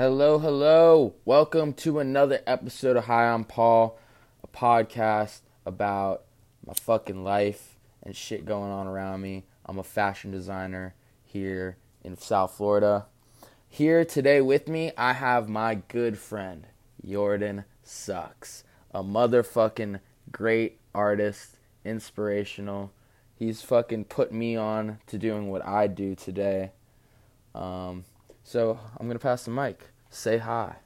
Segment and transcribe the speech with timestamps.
[0.00, 1.16] Hello, hello.
[1.24, 3.98] Welcome to another episode of Hi, I'm Paul,
[4.44, 6.22] a podcast about
[6.64, 9.42] my fucking life and shit going on around me.
[9.66, 13.06] I'm a fashion designer here in South Florida.
[13.68, 16.68] Here today with me, I have my good friend,
[17.04, 18.62] Jordan Sucks,
[18.94, 19.98] a motherfucking
[20.30, 22.92] great artist, inspirational.
[23.34, 26.70] He's fucking put me on to doing what I do today.
[27.52, 28.04] Um,
[28.48, 29.90] so I'm gonna pass the mic.
[30.08, 30.76] Say hi.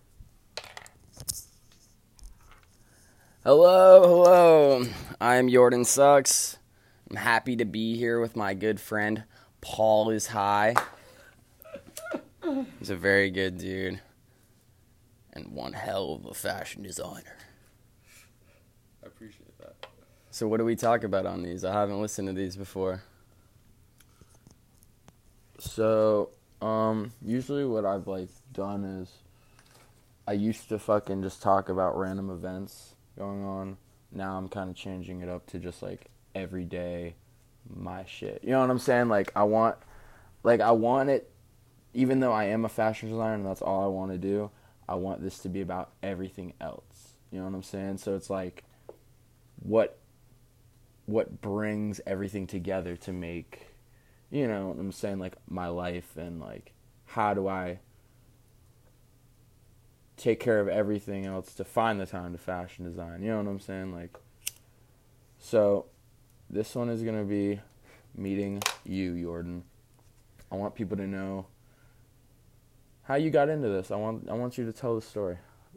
[3.44, 4.86] Hello, hello.
[5.20, 6.58] I'm Jordan Sucks.
[7.08, 9.22] I'm happy to be here with my good friend
[9.60, 10.74] Paul is high.
[12.80, 14.00] He's a very good dude
[15.32, 17.36] and one hell of a fashion designer.
[19.04, 19.86] I appreciate that.
[20.32, 21.64] So what do we talk about on these?
[21.64, 23.04] I haven't listened to these before.
[25.60, 26.30] So,
[26.62, 29.10] um, usually what I've like done is
[30.26, 33.76] I used to fucking just talk about random events going on.
[34.12, 37.16] Now I'm kind of changing it up to just like everyday
[37.68, 38.40] my shit.
[38.44, 39.08] You know what I'm saying?
[39.08, 39.76] Like I want
[40.44, 41.30] like I want it
[41.94, 44.50] even though I am a fashion designer and that's all I want to do,
[44.88, 47.16] I want this to be about everything else.
[47.30, 47.98] You know what I'm saying?
[47.98, 48.62] So it's like
[49.62, 49.98] what
[51.06, 53.71] what brings everything together to make
[54.32, 56.72] you know what I'm saying like my life and like
[57.04, 57.78] how do I
[60.16, 63.22] take care of everything else to find the time to fashion design.
[63.22, 63.94] You know what I'm saying?
[63.94, 64.16] Like
[65.38, 65.86] so
[66.48, 67.60] this one is going to be
[68.14, 69.64] meeting you, Jordan.
[70.50, 71.46] I want people to know
[73.02, 73.90] how you got into this.
[73.90, 75.36] I want I want you to tell the story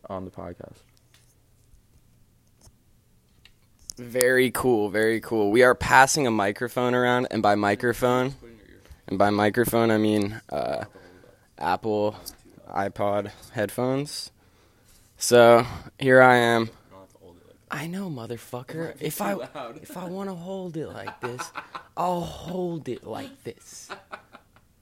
[0.09, 0.78] on the podcast.
[3.97, 5.52] Very cool, very cool.
[5.52, 8.36] We are passing a microphone around, and by microphone,
[9.08, 10.86] and by microphone I mean uh,
[11.58, 12.16] Apple
[12.70, 14.31] iPod headphones.
[15.17, 15.66] So
[16.00, 16.70] here I am.
[17.72, 18.95] I know, motherfucker.
[19.00, 19.34] If I
[19.81, 21.52] if I want to hold it like this,
[21.97, 23.90] I'll hold it like this.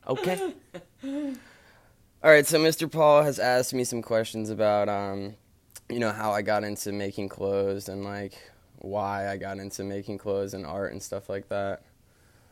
[0.07, 0.53] Okay.
[1.03, 1.33] All
[2.23, 2.45] right.
[2.45, 2.91] So Mr.
[2.91, 5.35] Paul has asked me some questions about, um,
[5.89, 8.37] you know, how I got into making clothes and like
[8.79, 11.83] why I got into making clothes and art and stuff like that.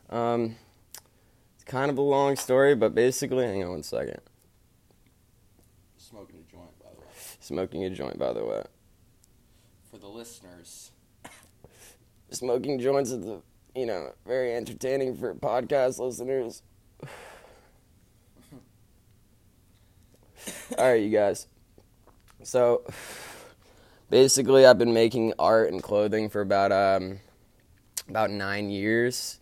[0.08, 0.56] Um,
[1.72, 4.20] kind of a long story, but basically, hang on one second.
[5.96, 7.06] Smoking a joint, by the way.
[7.40, 8.62] Smoking a joint, by the way.
[9.90, 10.90] For the listeners.
[12.30, 13.40] Smoking joints is, the,
[13.74, 16.62] you know, very entertaining for podcast listeners.
[20.76, 21.46] All right, you guys.
[22.42, 22.84] So,
[24.10, 27.20] basically, I've been making art and clothing for about um,
[28.10, 29.40] about nine years.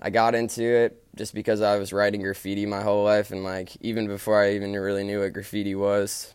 [0.00, 3.76] I got into it just because I was writing graffiti my whole life, and like
[3.82, 6.32] even before I even really knew what graffiti was,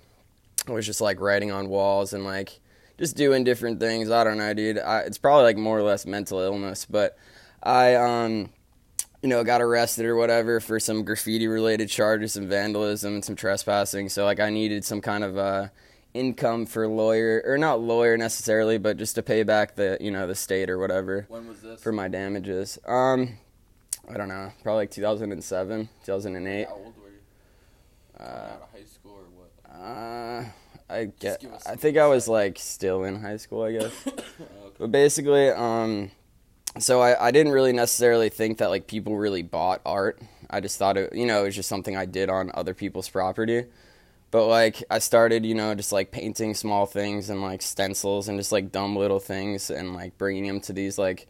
[0.67, 2.59] I was just like writing on walls and like
[2.99, 4.11] just doing different things.
[4.11, 4.77] I don't know, dude.
[4.77, 7.17] I, it's probably like more or less mental illness, but
[7.63, 8.51] I um
[9.23, 13.35] you know, got arrested or whatever for some graffiti related charges, some vandalism and some
[13.35, 14.07] trespassing.
[14.09, 15.69] So like I needed some kind of uh
[16.13, 20.27] income for lawyer or not lawyer necessarily, but just to pay back the you know
[20.27, 21.25] the state or whatever.
[21.27, 21.81] When was this?
[21.81, 22.77] For my damages.
[22.85, 23.39] Um,
[24.09, 26.67] I don't know, probably like 2007, 2008.
[26.67, 27.15] How old were you?
[28.19, 29.81] Uh, out of high school or what?
[29.81, 30.43] uh,
[30.89, 31.43] I get.
[31.65, 33.91] I think I was like still in high school, I guess.
[34.07, 34.23] okay.
[34.77, 36.11] But basically, um,
[36.77, 40.21] so I, I didn't really necessarily think that like people really bought art.
[40.49, 43.09] I just thought it, you know, it was just something I did on other people's
[43.09, 43.65] property.
[44.31, 48.37] But like I started, you know, just like painting small things and like stencils and
[48.37, 51.27] just like dumb little things and like bringing them to these like,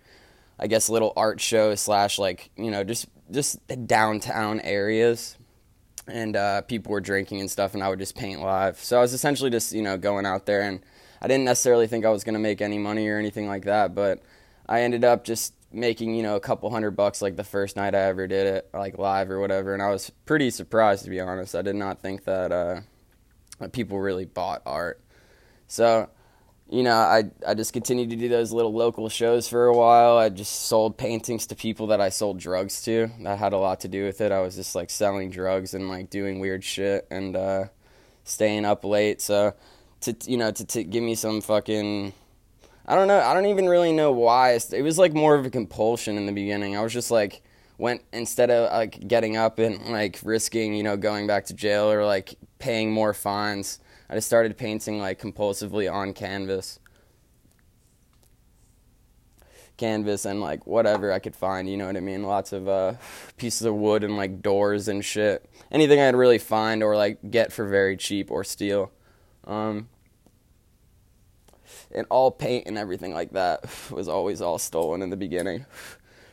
[0.59, 5.37] I guess little art show slash like you know just just downtown areas.
[6.07, 8.77] And uh, people were drinking and stuff, and I would just paint live.
[8.77, 10.81] So I was essentially just you know going out there and
[11.21, 13.95] I didn't necessarily think I was going to make any money or anything like that,
[13.95, 14.21] but
[14.67, 17.95] I ended up just making, you know, a couple hundred bucks like the first night
[17.95, 21.19] I ever did it, like live or whatever, and I was pretty surprised to be
[21.19, 21.55] honest.
[21.55, 22.81] I did not think that uh
[23.59, 25.01] that people really bought art.
[25.67, 26.09] So,
[26.69, 30.17] you know, I I just continued to do those little local shows for a while.
[30.17, 33.09] I just sold paintings to people that I sold drugs to.
[33.21, 34.31] That had a lot to do with it.
[34.31, 37.65] I was just like selling drugs and like doing weird shit and uh
[38.23, 39.21] staying up late.
[39.21, 39.53] So,
[40.01, 42.13] to you know, to, to give me some fucking
[42.87, 43.19] I don't know.
[43.19, 44.59] I don't even really know why.
[44.71, 46.75] It was like more of a compulsion in the beginning.
[46.77, 47.41] I was just like
[47.77, 51.91] went instead of like getting up and like risking, you know, going back to jail
[51.91, 53.79] or like paying more fines.
[54.09, 56.79] I just started painting like compulsively on canvas.
[59.77, 61.69] canvas and like whatever I could find.
[61.69, 62.23] You know what I mean?
[62.23, 62.93] Lots of uh,
[63.37, 65.49] pieces of wood and like doors and shit.
[65.71, 68.91] Anything I'd really find or like get for very cheap or steal.
[69.45, 69.89] Um,
[71.91, 75.65] and all paint and everything like that was always all stolen in the beginning.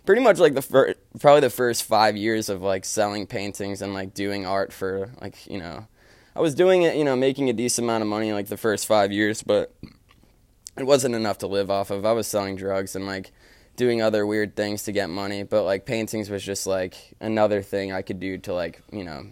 [0.04, 3.94] Pretty much like the first, probably the first five years of like selling paintings and
[3.94, 5.86] like doing art for like you know,
[6.34, 8.86] I was doing it you know making a decent amount of money like the first
[8.86, 9.74] five years, but
[10.76, 12.06] it wasn't enough to live off of.
[12.06, 13.32] I was selling drugs and like
[13.76, 17.92] doing other weird things to get money, but like paintings was just like another thing
[17.92, 19.26] I could do to like you know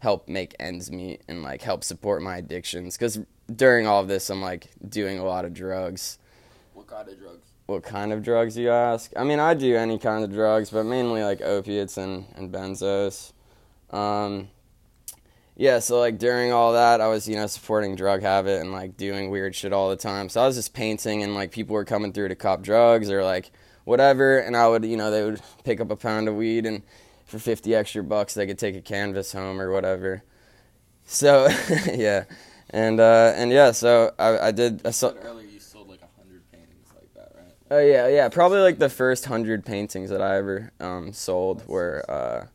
[0.00, 3.18] help make ends meet and like help support my addictions because
[3.54, 6.18] during all of this, I'm like doing a lot of drugs.
[6.74, 7.46] What kind of drugs?
[7.66, 9.12] What kind of drugs you ask?
[9.16, 13.32] I mean, I do any kind of drugs, but mainly like opiates and and benzos.
[13.90, 14.48] Um,
[15.58, 18.96] yeah, so like during all that, I was you know supporting drug habit and like
[18.96, 20.28] doing weird shit all the time.
[20.28, 23.24] So I was just painting, and like people were coming through to cop drugs or
[23.24, 23.50] like
[23.84, 26.84] whatever, and I would you know they would pick up a pound of weed and
[27.26, 30.22] for fifty extra bucks they could take a canvas home or whatever.
[31.06, 31.48] So
[31.92, 32.26] yeah,
[32.70, 34.86] and uh, and yeah, so I, I did.
[34.86, 37.54] I saw, earlier you sold like a hundred paintings like that, right?
[37.72, 38.28] Oh yeah, yeah.
[38.28, 42.46] Probably like the first hundred paintings that I ever um, sold were uh,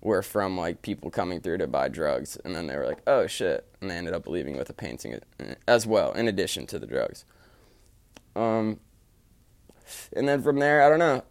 [0.00, 3.26] were from like people coming through to buy drugs, and then they were like, "Oh
[3.26, 5.18] shit," and they ended up leaving with a painting
[5.66, 7.24] as well, in addition to the drugs.
[8.34, 8.80] Um,
[10.14, 11.22] and then from there, I don't know.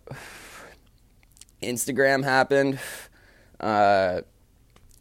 [1.61, 2.79] Instagram happened.
[3.59, 4.21] Uh,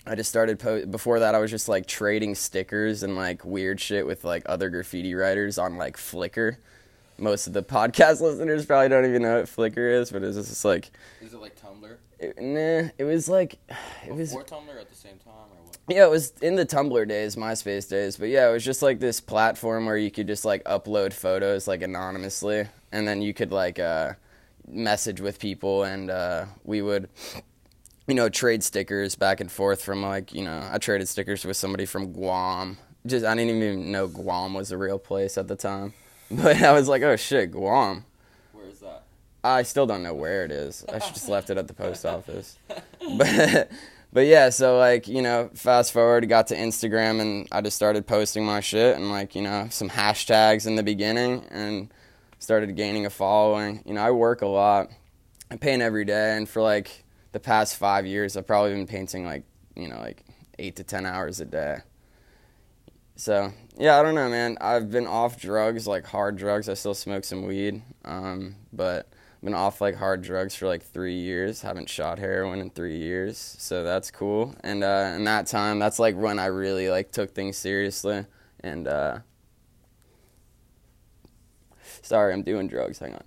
[0.06, 3.79] I just started po- before that I was just like trading stickers and like weird
[3.81, 6.56] shit with like other graffiti writers on like Flickr.
[7.19, 10.65] Most of the podcast listeners probably don't even know what Flickr is, but it's just
[10.65, 11.97] like Is it like Tumblr?
[12.19, 13.59] it, nah, it was like
[14.06, 15.79] it was Before Tumblr at the same time or what?
[15.88, 19.00] yeah, it was in the Tumblr days, MySpace days, but yeah, it was just like
[19.00, 23.53] this platform where you could just like upload photos like anonymously, and then you could
[23.53, 24.12] like uh,
[24.67, 27.09] message with people, and uh, we would,
[28.06, 31.56] you know, trade stickers back and forth from like you know, I traded stickers with
[31.56, 32.76] somebody from Guam.
[33.06, 35.94] Just I didn't even know Guam was a real place at the time,
[36.31, 38.05] but I was like, oh shit, Guam.
[38.53, 39.05] Where is that?
[39.43, 40.85] I still don't know where it is.
[40.93, 42.59] I should just left it at the post office.
[43.17, 43.71] But
[44.13, 48.07] but yeah, so like, you know, fast forward, got to Instagram and I just started
[48.07, 51.93] posting my shit and like, you know, some hashtags in the beginning and
[52.39, 53.83] started gaining a following.
[53.87, 54.91] You know, I work a lot.
[55.51, 59.25] I paint every day and for like the past 5 years I've probably been painting
[59.25, 60.25] like, you know, like
[60.59, 61.79] 8 to 10 hours a day.
[63.19, 64.56] So, yeah, I don't know, man.
[64.61, 66.69] I've been off drugs, like hard drugs.
[66.69, 67.82] I still smoke some weed.
[68.05, 71.61] Um, but I've been off like hard drugs for like three years.
[71.62, 74.55] Haven't shot heroin in three years, so that's cool.
[74.62, 78.25] And uh, in that time, that's like when I really like took things seriously.
[78.61, 79.19] And uh,
[82.03, 83.00] sorry, I'm doing drugs.
[83.00, 83.25] Hang on.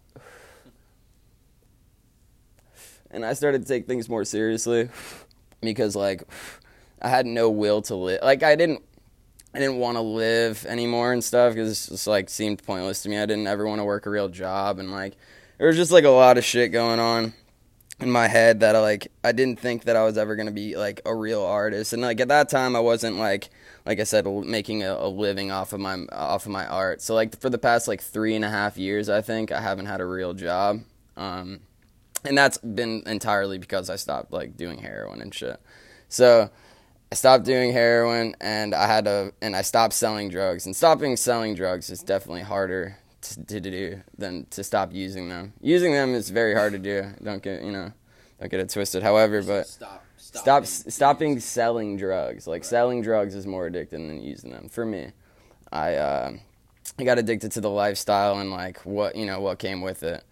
[3.12, 4.88] And I started to take things more seriously
[5.60, 6.24] because like
[7.02, 8.22] I had no will to live.
[8.24, 8.84] Like I didn't
[9.54, 13.10] I didn't want to live anymore and stuff because it just like seemed pointless to
[13.10, 13.18] me.
[13.18, 15.18] I didn't ever want to work a real job and like
[15.58, 17.34] there was just like a lot of shit going on
[18.00, 20.76] in my head that I like I didn't think that I was ever gonna be
[20.76, 21.94] like a real artist.
[21.94, 23.50] And like at that time I wasn't like
[23.86, 27.02] like I said making a, a living off of my off of my art.
[27.02, 29.86] So like for the past like three and a half years I think I haven't
[29.86, 30.82] had a real job.
[31.18, 31.60] Um,
[32.24, 35.60] and that's been entirely because I stopped like doing heroin and shit.
[36.10, 36.50] So
[37.12, 41.18] I stopped doing heroin and I had to and I stopped selling drugs and stopping
[41.18, 45.52] selling drugs is definitely harder to, to do than to stop using them.
[45.60, 47.10] Using them is very hard to do.
[47.22, 47.92] Don't get you know,
[48.40, 49.04] don't get it twisted.
[49.04, 50.04] However, but Stop.
[50.16, 52.48] stop stopping selling drugs.
[52.48, 54.70] Like selling drugs is more addicting than using them.
[54.70, 55.12] For me,
[55.70, 56.32] I uh,
[56.98, 60.24] I got addicted to the lifestyle and like what you know what came with it.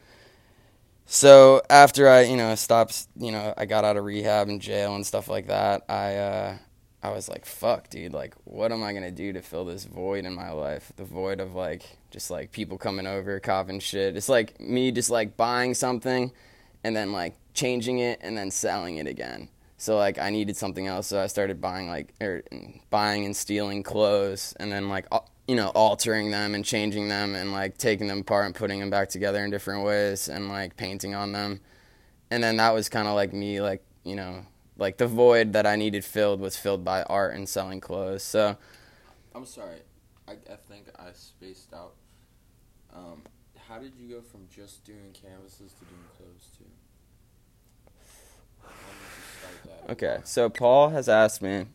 [1.05, 4.95] So after I you know stopped you know I got out of rehab and jail
[4.95, 6.57] and stuff like that, I uh,
[7.01, 10.25] I was like, fuck, dude, like, what am I gonna do to fill this void
[10.25, 10.91] in my life?
[10.97, 14.17] The void of like, just like people coming over, copping shit.
[14.17, 16.31] It's like me just like buying something
[16.83, 19.49] and then like changing it and then selling it again.
[19.77, 22.43] So like I needed something else, so I started buying like or
[22.89, 25.07] buying and stealing clothes and then like
[25.47, 28.89] you know altering them and changing them and like taking them apart and putting them
[28.89, 31.61] back together in different ways and like painting on them.
[32.29, 34.45] And then that was kind of like me like, you know,
[34.79, 38.23] like the void that I needed filled was filled by art and selling clothes.
[38.23, 38.57] So
[39.35, 39.79] I'm sorry.
[40.27, 41.93] I, I think I spaced out.
[42.93, 43.21] Um,
[43.67, 46.65] how did you go from just doing canvases to doing clothes too?
[48.61, 49.91] When did you start that?
[49.93, 51.65] okay, so Paul has asked me,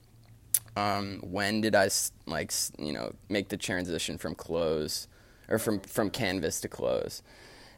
[0.77, 1.89] um, when did I
[2.27, 5.07] like you know make the transition from clothes
[5.49, 7.23] or from from canvas to clothes?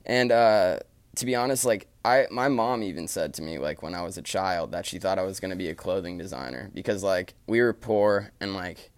[0.07, 0.81] And uh,
[1.17, 4.17] to be honest, like I, my mom even said to me like when I was
[4.17, 7.61] a child that she thought I was gonna be a clothing designer because like we
[7.61, 8.91] were poor and like,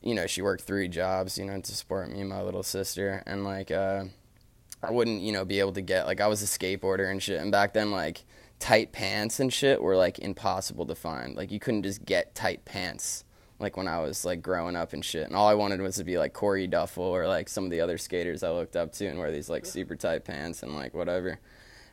[0.00, 3.22] you know, she worked three jobs, you know, to support me and my little sister,
[3.26, 4.04] and like, uh,
[4.82, 7.40] I wouldn't, you know, be able to get like I was a skateboarder and shit,
[7.40, 8.24] and back then like
[8.58, 11.36] tight pants and shit were like impossible to find.
[11.36, 13.24] Like you couldn't just get tight pants
[13.60, 15.26] like when I was like growing up and shit.
[15.26, 17.82] And all I wanted was to be like Corey Duffel or like some of the
[17.82, 20.94] other skaters I looked up to and wear these like super tight pants and like
[20.94, 21.38] whatever.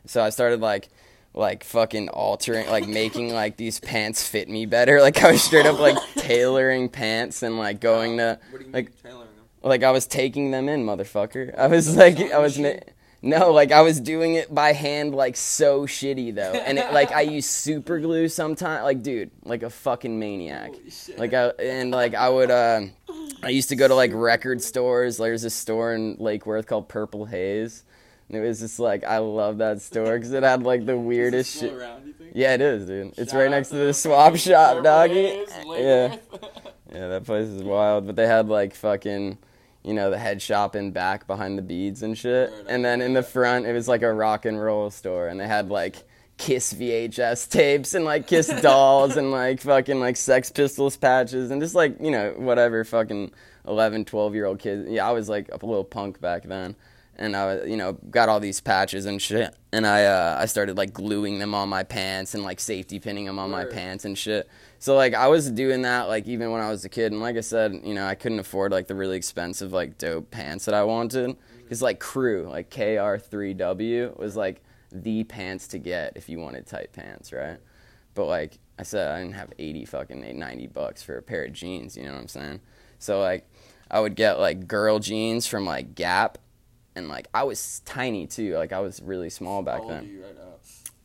[0.06, 0.90] So I started like
[1.34, 5.02] like fucking altering like making like these pants fit me better.
[5.08, 8.40] Like I was straight up like tailoring pants and like going to
[8.72, 9.46] like tailoring them?
[9.62, 11.56] like I was taking them in, motherfucker.
[11.58, 12.80] I was like I was ma-
[13.28, 17.12] no, like I was doing it by hand, like so shitty though, and it, like
[17.12, 20.72] I used super glue sometimes, like dude, like a fucking maniac.
[21.18, 22.82] Like I and like I would, uh,
[23.44, 25.18] I used to go to like record stores.
[25.18, 27.84] There's a store in Lake Worth called Purple Haze,
[28.30, 31.60] and it was just like I love that store because it had like the weirdest
[31.60, 31.74] shit.
[31.74, 32.14] around.
[32.34, 33.14] Yeah, it is, dude.
[33.18, 35.22] It's Shout right next to to the swap shop, Purple doggy.
[35.28, 36.18] Haze, Yeah.
[36.94, 38.06] Yeah, that place is wild.
[38.06, 39.38] But they had like fucking,
[39.88, 42.52] you know, the head shop in back behind the beads and shit.
[42.68, 45.48] And then in the front, it was like a rock and roll store, and they
[45.48, 46.04] had like
[46.38, 51.62] Kiss VHS tapes and like Kiss dolls and like fucking like Sex Pistols patches and
[51.62, 53.32] just like you know whatever fucking
[53.66, 54.90] 11, 12 year old kids.
[54.90, 56.76] Yeah, I was like a little punk back then.
[57.20, 60.46] And I, was, you know, got all these patches and shit, and I, uh, I
[60.46, 64.06] started like gluing them on my pants and like safety pinning them on my pants
[64.06, 64.48] and shit.
[64.80, 67.36] So like I was doing that like even when I was a kid, and like
[67.38, 70.74] I said, you know, I couldn't afford like the really expensive like dope pants that
[70.76, 76.40] I wanted because like Crew like KR3W was like the pants to get if you
[76.40, 77.58] wanted tight pants, right?
[78.14, 81.54] But like I said, I didn't have eighty fucking ninety bucks for a pair of
[81.54, 81.98] jeans.
[81.98, 82.62] You know what I'm saying?
[83.00, 83.50] So like
[83.90, 86.38] I would get like girl jeans from like Gap,
[86.96, 88.56] and like I was tiny too.
[88.56, 90.10] Like I was really small back How old are then.
[90.10, 90.44] you right now?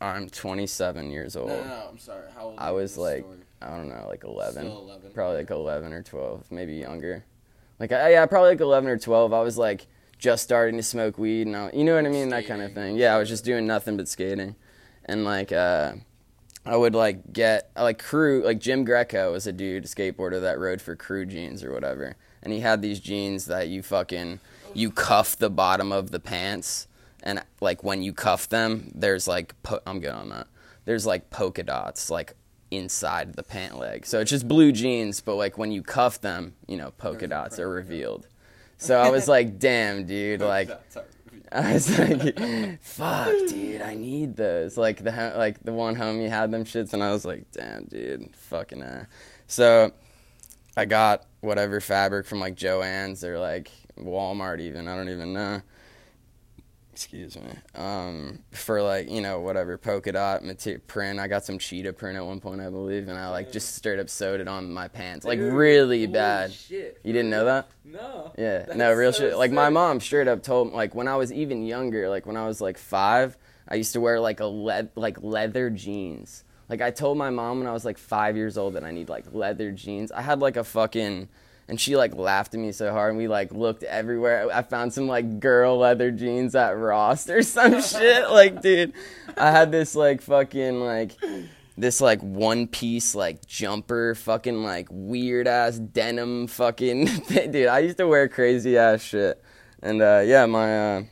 [0.01, 1.49] I'm 27 years old.
[1.49, 2.25] No, no, no, I'm sorry.
[2.35, 2.55] How old?
[2.59, 3.37] I are you was like story?
[3.63, 4.65] I don't know, like 11.
[4.65, 5.13] Still 11.
[5.13, 7.25] Probably like 11 or 12, maybe younger.
[7.79, 9.33] Like I, yeah, probably like 11 or 12.
[9.33, 9.87] I was like
[10.19, 12.73] just starting to smoke weed and I, you know what I mean, that kind of
[12.73, 12.97] thing.
[12.97, 14.55] Yeah, I was just doing nothing but skating.
[15.05, 15.95] And like uh
[16.65, 20.61] I would like get like KR3W like Jim Greco was a dude a skateboarder that
[20.61, 22.15] rode for KR3W jeans or whatever.
[22.41, 24.39] And he had these jeans that you fucking
[24.75, 26.87] you cuff the bottom of the pants
[27.23, 30.47] and like when you cuff them there's like po- I'm good on that.
[30.85, 32.35] There's like polka dots like
[32.73, 34.07] inside the pant leg.
[34.07, 37.59] So it's just blue jeans but like when you cuff them, you know, polka dots
[37.59, 38.27] are revealed.
[38.79, 40.69] So I was like, "Damn, dude, like
[41.53, 42.37] I was like,
[42.81, 47.03] "Fuck, dude, I need those." Like the like the one homie had them shits, and
[47.03, 49.05] I was like, "Damn, dude, fucking." Uh.
[49.47, 49.93] So
[50.77, 55.63] I got whatever fabric from like Joann's or like Walmart, even I don't even know.
[56.93, 57.51] Excuse me.
[57.75, 61.19] Um, for like you know whatever polka dot mater- print.
[61.19, 63.99] I got some cheetah print at one point, I believe, and I like just straight
[63.99, 66.53] up sewed it on my pants, like Dude, really bad.
[66.53, 67.69] shit, You didn't know that?
[67.85, 68.33] No.
[68.37, 69.39] Yeah, no, real so shit.
[69.39, 72.47] Like my mom straight up told like when I was even younger, like when I
[72.47, 76.45] was like five, I used to wear like a le- like leather jeans.
[76.69, 79.09] Like I told my mom when I was like five years old that I need
[79.09, 80.13] like leather jeans.
[80.13, 81.29] I had like a fucking,
[81.69, 84.49] and she like laughed at me so hard, and we like looked everywhere.
[84.53, 88.31] I found some like girl leather jeans at Ross or some shit.
[88.31, 88.93] Like, dude,
[89.37, 91.13] I had this like fucking like
[91.79, 97.97] this like one piece like jumper fucking like weird ass denim fucking dude i used
[97.97, 99.43] to wear crazy ass shit
[99.83, 101.03] and uh yeah my uh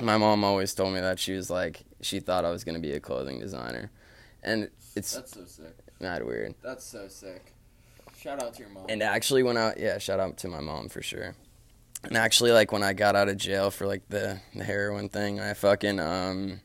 [0.00, 2.92] my mom always told me that she was like she thought i was gonna be
[2.92, 3.90] a clothing designer
[4.44, 5.74] and it's That's so sick.
[6.00, 7.52] mad weird That's so sick.
[8.26, 8.86] Shout out to your mom.
[8.88, 11.36] and actually when i yeah shout out to my mom for sure.
[12.02, 15.38] And actually like when i got out of jail for like the, the heroin thing
[15.38, 16.60] i fucking um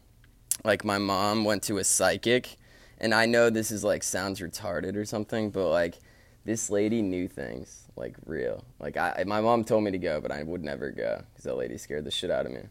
[0.64, 2.58] like my mom went to a psychic.
[3.00, 6.00] And i know this is like sounds retarded or something but like
[6.46, 8.66] this lady knew things like real.
[8.80, 11.58] Like i my mom told me to go but i would never go because that
[11.58, 12.62] lady scared the shit out of me.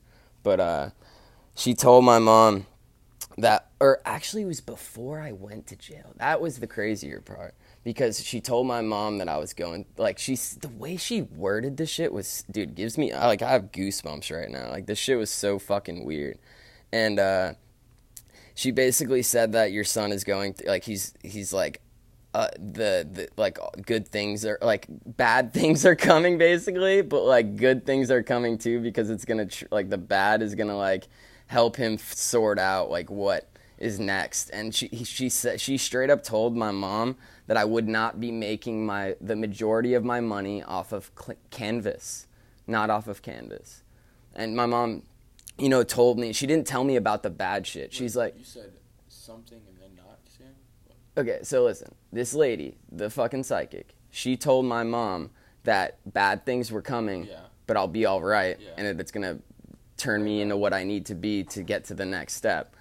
[0.42, 0.90] But uh
[1.54, 2.66] she told my mom
[3.38, 6.12] that or actually it was before I went to jail.
[6.16, 10.18] That was the crazier part because she told my mom that I was going like
[10.18, 14.36] she's the way she worded the shit was dude gives me like I have goosebumps
[14.36, 14.70] right now.
[14.70, 16.38] Like this shit was so fucking weird.
[16.92, 17.54] And uh
[18.54, 21.80] she basically said that your son is going th- like he's he's like
[22.32, 27.56] uh, the, the like good things are like bad things are coming basically, but like
[27.56, 31.08] good things are coming too because it's gonna tr- like the bad is gonna like
[31.48, 34.50] help him f- sort out like what is next.
[34.50, 37.16] And she he- she said she straight up told my mom
[37.50, 41.36] that I would not be making my the majority of my money off of cl-
[41.50, 42.28] canvas,
[42.68, 43.82] not off of canvas.
[44.36, 45.02] And my mom
[45.58, 47.92] you know, told me she didn't tell me about the bad shit.
[47.92, 48.70] She's like, you said
[49.08, 50.54] something and then not saying.
[51.16, 55.30] Okay, so listen, this lady, the fucking psychic, she told my mom
[55.64, 57.40] that bad things were coming, Yeah.
[57.66, 58.68] but I'll be all right, Yeah.
[58.78, 59.40] and that it's gonna
[59.96, 62.76] turn me into what I need to be to get to the next step.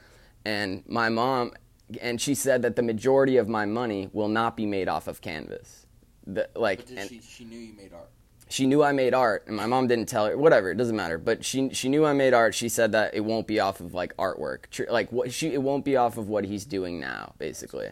[0.46, 1.54] And my mom,
[2.02, 5.22] and she said that the majority of my money will not be made off of
[5.22, 5.86] canvas.
[6.26, 7.22] The, like, and she?
[7.22, 8.10] She knew you made art.
[8.50, 10.38] she knew I made art, and my mom didn't tell her.
[10.38, 11.18] Whatever, it doesn't matter.
[11.18, 12.54] But she she knew I made art.
[12.54, 15.62] She said that it won't be off of like artwork, Tr- like what she it
[15.62, 17.90] won't be off of what he's doing now, basically.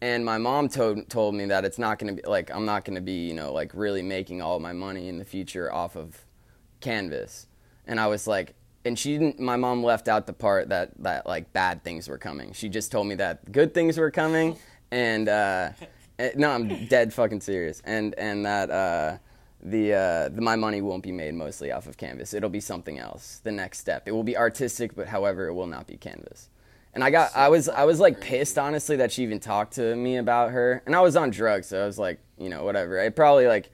[0.00, 3.00] And my mom told told me that it's not gonna be like I'm not gonna
[3.00, 6.24] be you know like really making all my money in the future off of
[6.80, 7.46] canvas.
[7.86, 8.54] And I was like,
[8.88, 9.38] and she didn't.
[9.38, 12.52] My mom left out the part that that like bad things were coming.
[12.54, 14.56] She just told me that good things were coming,
[14.90, 15.70] and uh,
[16.18, 17.80] eh, no, I'm dead fucking serious.
[17.84, 19.18] And and that uh,
[19.62, 22.32] the, uh, the my money won't be made mostly off of canvas.
[22.34, 23.40] It'll be something else.
[23.44, 24.08] The next step.
[24.08, 26.48] It will be artistic, but however, it will not be canvas.
[26.94, 29.94] And I got I was I was like pissed honestly that she even talked to
[29.94, 30.82] me about her.
[30.86, 32.98] And I was on drugs, so I was like, you know, whatever.
[32.98, 33.70] I probably like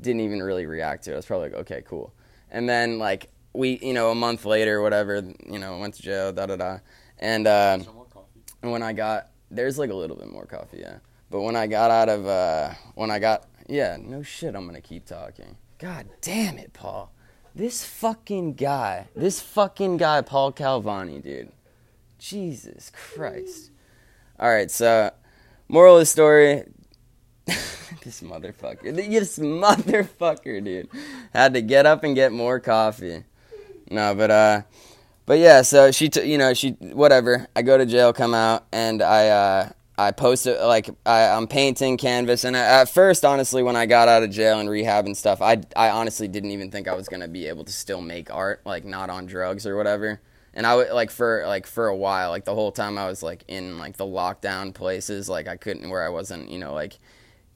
[0.00, 1.14] didn't even really react to it.
[1.14, 2.12] I was probably like, okay, cool.
[2.50, 6.32] And then like we, you know, a month later, whatever, you know, went to jail,
[6.32, 6.78] da da da.
[7.18, 8.40] And uh, Some more coffee.
[8.62, 10.98] and when I got there's like a little bit more coffee, yeah.
[11.30, 14.80] But when I got out of uh when I got yeah, no shit, I'm gonna
[14.80, 15.56] keep talking.
[15.78, 17.12] God damn it, Paul.
[17.54, 21.52] This fucking guy, this fucking guy, Paul Calvani, dude.
[22.18, 23.70] Jesus Christ.
[24.38, 25.10] All right, so
[25.68, 26.64] moral of the story.
[27.46, 30.88] this motherfucker, this motherfucker, dude,
[31.32, 33.24] had to get up and get more coffee.
[33.90, 34.62] No, but uh,
[35.26, 37.48] but yeah, so she, t- you know, she whatever.
[37.56, 41.46] I go to jail, come out, and I uh, I post it like I, I'm
[41.46, 42.44] painting canvas.
[42.44, 45.40] And I, at first, honestly, when I got out of jail and rehab and stuff,
[45.42, 48.62] I I honestly didn't even think I was gonna be able to still make art,
[48.64, 50.20] like not on drugs or whatever.
[50.54, 53.22] And I would like for like for a while, like the whole time I was
[53.22, 56.98] like in like the lockdown places, like I couldn't where I wasn't, you know, like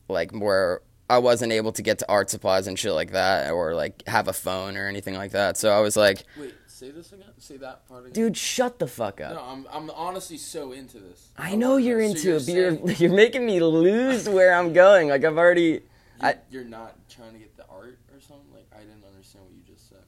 [0.09, 3.75] like where I wasn't able to get to art supplies and shit like that, or
[3.75, 5.57] like have a phone or anything like that.
[5.57, 7.27] So I was like, Wait, say this again.
[7.39, 8.13] Say that part again.
[8.13, 9.35] dude, shut the fuck up.
[9.35, 11.29] No, I'm I'm honestly so into this.
[11.37, 14.55] I know you're So into you're it, but you're saying you're making me lose where
[14.55, 15.09] I'm going.
[15.09, 15.63] Like I've already.
[15.63, 15.83] you-
[16.23, 18.53] I- you're not trying to get the art or something.
[18.53, 19.99] Like I didn't understand what you just said.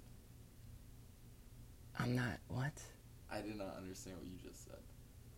[1.99, 2.39] I'm not.
[2.49, 2.73] What?
[3.31, 4.77] I did not understand what you just said.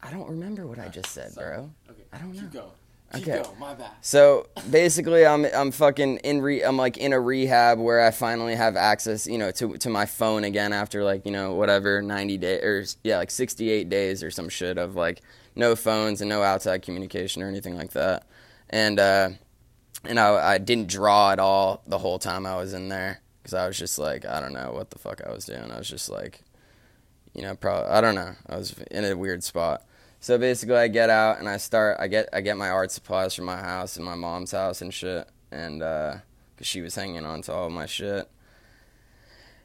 [0.03, 1.57] I don't remember what I just said, Sorry.
[1.57, 1.71] bro.
[1.91, 2.03] Okay.
[2.13, 2.73] I don't Keep know.
[3.15, 3.43] Keep Okay.
[3.43, 3.59] going.
[3.59, 3.91] My bad.
[4.01, 8.55] So basically, I'm I'm fucking in re I'm like in a rehab where I finally
[8.55, 12.39] have access, you know, to to my phone again after like you know whatever 90
[12.39, 15.23] days or yeah like 68 days or some shit of like
[15.57, 18.27] no phones and no outside communication or anything like that,
[18.71, 19.31] and uh,
[20.05, 23.55] and I I didn't draw at all the whole time I was in there because
[23.55, 25.71] I was just like I don't know what the fuck I was doing.
[25.71, 26.43] I was just like,
[27.35, 28.35] you know, probably I don't know.
[28.49, 29.85] I was in a weird spot.
[30.25, 31.99] So basically, I get out and I start.
[32.01, 34.93] I get I get my art supplies from my house and my mom's house and
[34.93, 38.27] shit, and because she was hanging on to all my shit.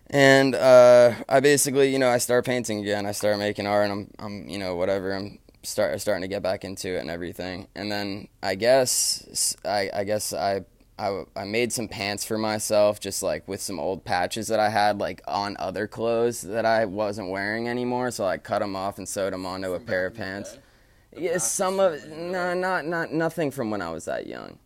[0.07, 3.05] And uh, I basically, you know, I start painting again.
[3.05, 5.13] I start making art, and I'm, I'm, you know, whatever.
[5.15, 7.69] I'm start starting to get back into it and everything.
[7.73, 10.65] And then I guess I, I guess I,
[10.99, 14.69] I, I made some pants for myself, just like with some old patches that I
[14.69, 18.11] had like on other clothes that I wasn't wearing anymore.
[18.11, 20.33] So I cut them off and sewed them onto a pair of back in the
[20.33, 20.57] pants.
[21.15, 24.27] Yeah, some of from when you no, not not nothing from when I was that
[24.27, 24.59] young.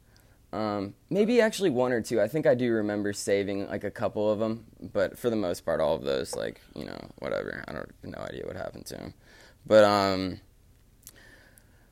[0.51, 2.19] Um, maybe actually one or two.
[2.19, 5.65] I think I do remember saving like a couple of them, but for the most
[5.65, 7.63] part, all of those like you know whatever.
[7.67, 9.13] I don't no idea what happened to them,
[9.65, 10.39] but um,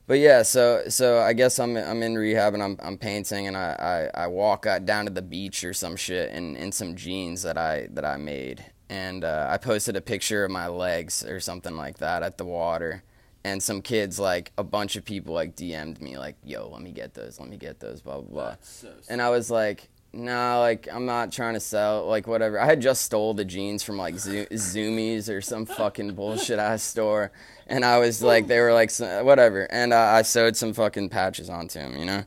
[0.06, 0.42] but yeah.
[0.42, 4.24] So so I guess I'm I'm in rehab and I'm I'm painting and I I,
[4.24, 7.56] I walk out down to the beach or some shit in in some jeans that
[7.56, 11.76] I that I made and uh, I posted a picture of my legs or something
[11.76, 13.02] like that at the water
[13.44, 16.92] and some kids like a bunch of people like DM'd me like, "Yo, let me
[16.92, 18.56] get those, let me get those," blah blah blah.
[18.60, 22.66] So And I was like, "No, like I'm not trying to sell like whatever." I
[22.66, 27.32] had just stole the jeans from like Zo- Zumiez or some fucking bullshit ass store,
[27.66, 28.90] and I was like, they were like
[29.24, 32.24] whatever, and uh, I sewed some fucking patches onto them, you know,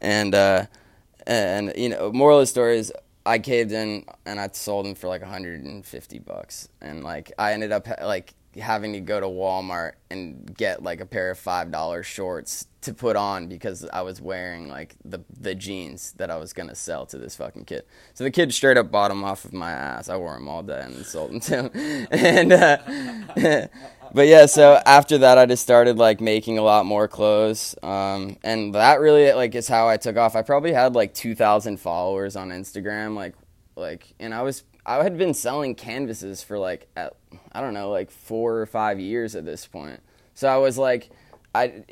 [0.00, 0.66] and uh,
[1.26, 2.92] and you know, moral of the story is.
[3.26, 7.72] I caved in and I sold them for like 150 bucks, and like I ended
[7.72, 12.02] up like having to go to Walmart and get like a pair of five dollar
[12.02, 16.52] shorts to put on because I was wearing like the the jeans that I was
[16.52, 17.84] gonna sell to this fucking kid.
[18.14, 20.08] So the kid straight up bought them off of my ass.
[20.08, 22.06] I wore them all day and sold them to him.
[22.10, 22.78] And uh,
[24.14, 28.38] but yeah, so after that I just started like making a lot more clothes, um,
[28.42, 30.36] and that really like is how I took off.
[30.36, 33.34] I probably had like two thousand followers on Instagram, like
[33.78, 38.10] like, and I was I had been selling canvases for like I don't know like
[38.10, 40.00] four or five years at this point.
[40.32, 41.10] So I was like,
[41.54, 41.84] I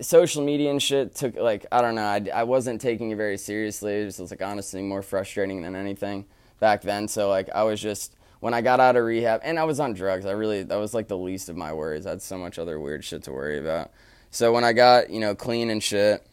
[0.00, 2.04] social media and shit took like I don't know.
[2.04, 4.02] I, I wasn't taking it very seriously.
[4.02, 6.26] It was like honestly more frustrating than anything
[6.60, 7.08] back then.
[7.08, 9.94] So like I was just when I got out of rehab and I was on
[9.94, 10.26] drugs.
[10.26, 12.04] I really that was like the least of my worries.
[12.04, 13.90] I had so much other weird shit to worry about.
[14.30, 16.26] So when I got you know clean and shit.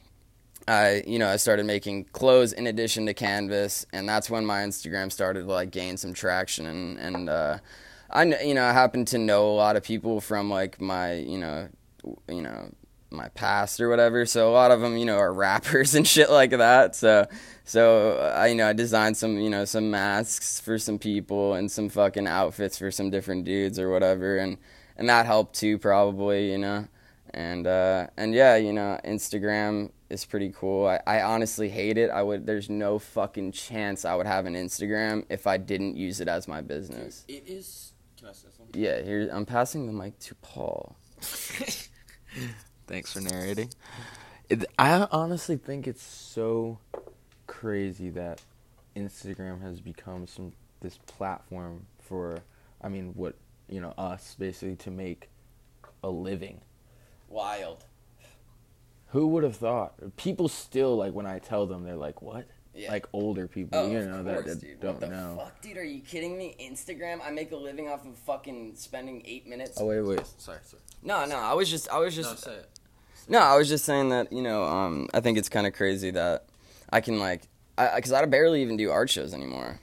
[0.68, 4.60] I, you know, I started making clothes in addition to canvas, and that's when my
[4.62, 6.66] Instagram started to like gain some traction.
[6.66, 7.58] And and uh,
[8.10, 11.38] I, you know, I happen to know a lot of people from like my, you
[11.38, 11.70] know,
[12.28, 12.72] you know,
[13.10, 14.26] my past or whatever.
[14.26, 16.96] So a lot of them, you know, are rappers and shit like that.
[16.96, 17.28] So
[17.64, 21.72] so I, you know, I designed some, you know, some masks for some people and
[21.72, 24.58] some fucking outfits for some different dudes or whatever, and
[24.98, 26.88] and that helped too, probably, you know.
[27.34, 30.86] And uh, and yeah, you know, Instagram is pretty cool.
[30.88, 32.10] I, I honestly hate it.
[32.10, 32.46] I would.
[32.46, 36.48] There's no fucking chance I would have an Instagram if I didn't use it as
[36.48, 37.24] my business.
[37.28, 37.94] It is.
[38.20, 38.82] Can I say something?
[38.82, 40.96] Yeah, here I'm passing the mic to Paul.
[42.88, 43.70] Thanks for narrating.
[44.50, 46.80] It, I honestly think it's so
[47.48, 48.42] crazy that
[48.96, 52.40] Instagram has become some this platform for,
[52.82, 53.36] I mean, what
[53.72, 55.30] you know, us basically to make
[56.04, 56.62] a living.
[57.32, 57.86] Wild.
[59.08, 59.94] Who would have thought?
[60.18, 62.90] People still like when I tell them, they're like, "What?" Yeah.
[62.92, 64.80] Like older people, Oh, you of know, course, that, that dude.
[64.80, 65.36] don't what the know.
[65.38, 65.76] fuck, dude?
[65.78, 66.56] Are you kidding me?
[66.58, 67.20] Instagram?
[67.22, 69.78] I make a living off of fucking spending eight minutes.
[69.82, 70.26] Oh wait, wait.
[70.38, 70.82] Sorry, sorry.
[71.04, 71.36] No, no.
[71.36, 72.70] I was just, I was No, just, say it.
[73.28, 76.12] No, I was just saying that you know, um, I think it's kind of crazy
[76.12, 76.46] that
[76.90, 77.42] I can like,
[77.78, 79.80] I because I, barely even do art shows anymore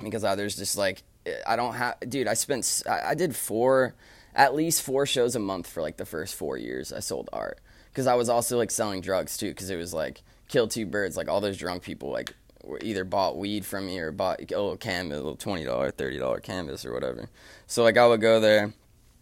[0.00, 1.02] because I, there's just like
[1.44, 2.28] I don't have, dude.
[2.28, 3.94] I spent, I did four,
[4.34, 7.58] at least four shows a month for like the first four years I sold art
[7.90, 11.16] because I was also like selling drugs too because it was like kill two birds
[11.16, 12.34] like all those drunk people like
[12.80, 16.18] either bought weed from me or bought a little canvas, a little twenty dollar, thirty
[16.18, 17.28] dollar canvas or whatever.
[17.66, 18.72] So like I would go there,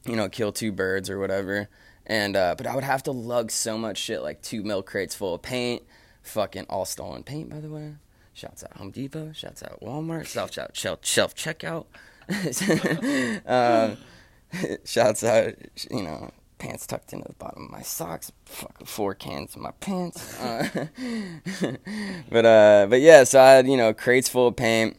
[0.05, 1.68] you know, kill two birds or whatever.
[2.07, 5.14] And uh, but I would have to lug so much shit, like two milk crates
[5.14, 5.83] full of paint,
[6.23, 7.94] fucking all stolen paint, by the way.
[8.33, 11.87] Shouts out Home Depot, shouts out Walmart, self shelf shelf, shelf checkout.
[13.46, 13.96] um,
[14.85, 15.55] shouts out,
[15.91, 19.73] you know, pants tucked into the bottom of my socks, fucking four cans in my
[19.81, 20.39] pants.
[20.41, 20.87] Uh,
[22.31, 24.97] but uh, but yeah, so I had you know crates full of paint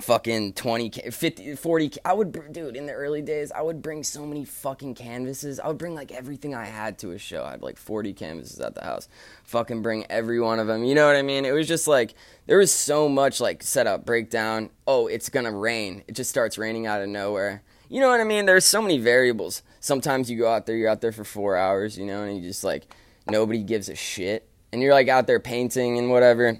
[0.00, 3.82] fucking 20 ca- 50 40 ca- i would dude in the early days i would
[3.82, 5.58] bring so many fucking canvases.
[5.58, 7.42] I would bring like everything i had to a show.
[7.42, 9.08] I had like 40 canvases at the house.
[9.42, 11.44] Fucking bring every one of them you know what i mean?
[11.44, 12.14] It was just like
[12.46, 14.70] there was so much like setup breakdown.
[14.86, 16.04] Oh it's gonna rain.
[16.06, 18.46] It just starts raining out of nowhere you know what i mean?
[18.46, 19.62] There's so many variables.
[19.80, 22.42] Sometimes you go out there you're out there for four hours you know and you
[22.42, 22.86] just like
[23.28, 24.48] nobody gives a shit.
[24.72, 26.58] And you're like out there painting and whatever.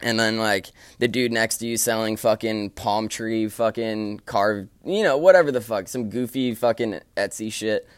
[0.00, 5.02] And then like the dude next to you selling fucking palm tree fucking carved you
[5.02, 7.88] know whatever the fuck some goofy fucking etsy shit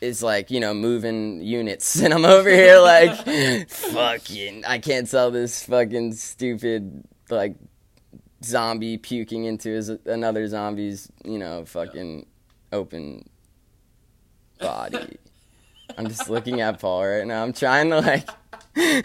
[0.00, 2.00] is like you know moving units.
[2.02, 7.56] And i'm over here like fucking i can't sell this fucking stupid like
[8.44, 12.26] zombie puking into his another zombie's you know fucking
[12.72, 13.28] open
[14.58, 15.18] body
[15.96, 18.28] i'm just looking at paul right now i'm trying to like
[18.74, 19.00] trying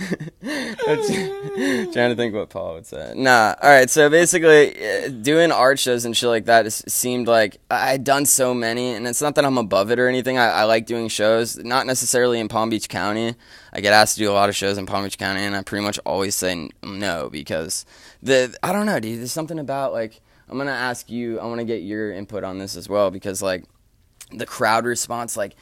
[1.94, 3.14] to think what Paul would say.
[3.16, 3.88] Nah, all right.
[3.90, 8.04] So basically, uh, doing art shows and shit like that is, seemed like I had
[8.04, 10.40] done so many, and it's not that I'm above it or anything.
[10.40, 13.36] I, I like doing shows, not necessarily in Palm Beach County.
[13.72, 15.62] I get asked to do a lot of shows in Palm Beach County, and I
[15.62, 17.86] pretty much always say no because
[18.22, 19.20] the I don't know, dude.
[19.20, 21.40] There's something about like I'm gonna ask you.
[21.40, 23.66] I want to get your input on this as well because like
[24.32, 25.56] the crowd response, like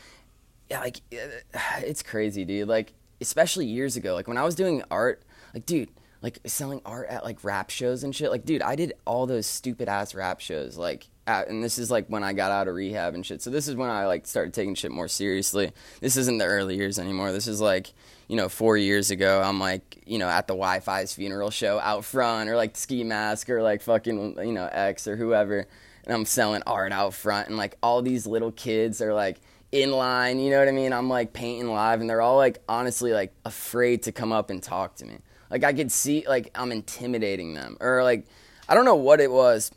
[0.70, 1.02] yeah, like
[1.80, 2.68] it's crazy, dude.
[2.68, 5.90] Like especially years ago, like when I was doing art, like dude,
[6.22, 8.32] like selling art at like rap shows and shit.
[8.32, 10.78] Like dude, I did all those stupid ass rap shows.
[10.78, 13.42] Like, at, and this is like when I got out of rehab and shit.
[13.42, 15.72] So this is when I like started taking shit more seriously.
[16.00, 17.32] This isn't the early years anymore.
[17.32, 17.94] This is like
[18.28, 19.42] you know four years ago.
[19.42, 23.62] I'm like you know at the Wifisfuneral show out front, or like Ski Mask, or
[23.62, 25.68] like fucking you know X or whoever.
[26.06, 29.40] And I'm selling art out front, and like all these little kids are like
[29.72, 30.94] in line, you know what I mean?
[30.94, 34.62] I'm like painting live and they're all like honestly like afraid to come up and
[34.64, 35.20] talk to me.
[35.50, 38.28] Like I could see like I'm intimidating them or like
[38.70, 39.72] I don't know what it was.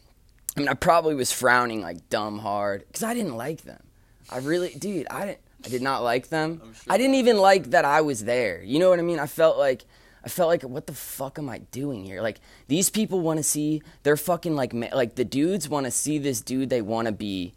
[0.57, 3.83] I mean, I probably was frowning like dumb hard cuz I didn't like them.
[4.31, 6.61] I really dude, I didn't I did not like them.
[6.61, 6.93] Sure.
[6.93, 8.63] I didn't even like that I was there.
[8.63, 9.19] You know what I mean?
[9.19, 9.85] I felt like
[10.25, 12.21] I felt like what the fuck am I doing here?
[12.23, 16.19] Like these people want to see they're fucking like like the dudes want to see
[16.19, 17.55] this dude they want to be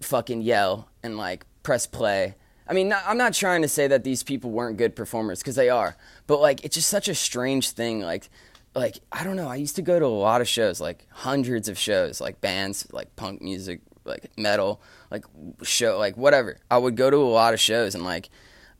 [0.00, 2.34] fucking yell and like press play.
[2.68, 5.56] I mean, not, I'm not trying to say that these people weren't good performers because
[5.56, 8.00] they are, but like it's just such a strange thing.
[8.00, 8.28] Like
[8.74, 9.48] like I don't know.
[9.48, 12.86] I used to go to a lot of shows, like hundreds of shows, like bands,
[12.92, 15.24] like punk music, like metal, like
[15.62, 16.58] show, like whatever.
[16.70, 18.30] I would go to a lot of shows and like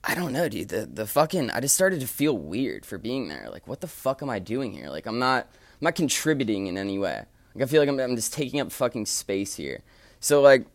[0.04, 0.68] I don't know, dude.
[0.68, 3.48] The the fucking I just started to feel weird for being there.
[3.50, 4.88] Like, what the fuck am I doing here?
[4.88, 7.24] Like, I'm not I'm not contributing in any way.
[7.54, 9.82] Like, I feel like I'm I'm just taking up fucking space here.
[10.18, 10.66] So like,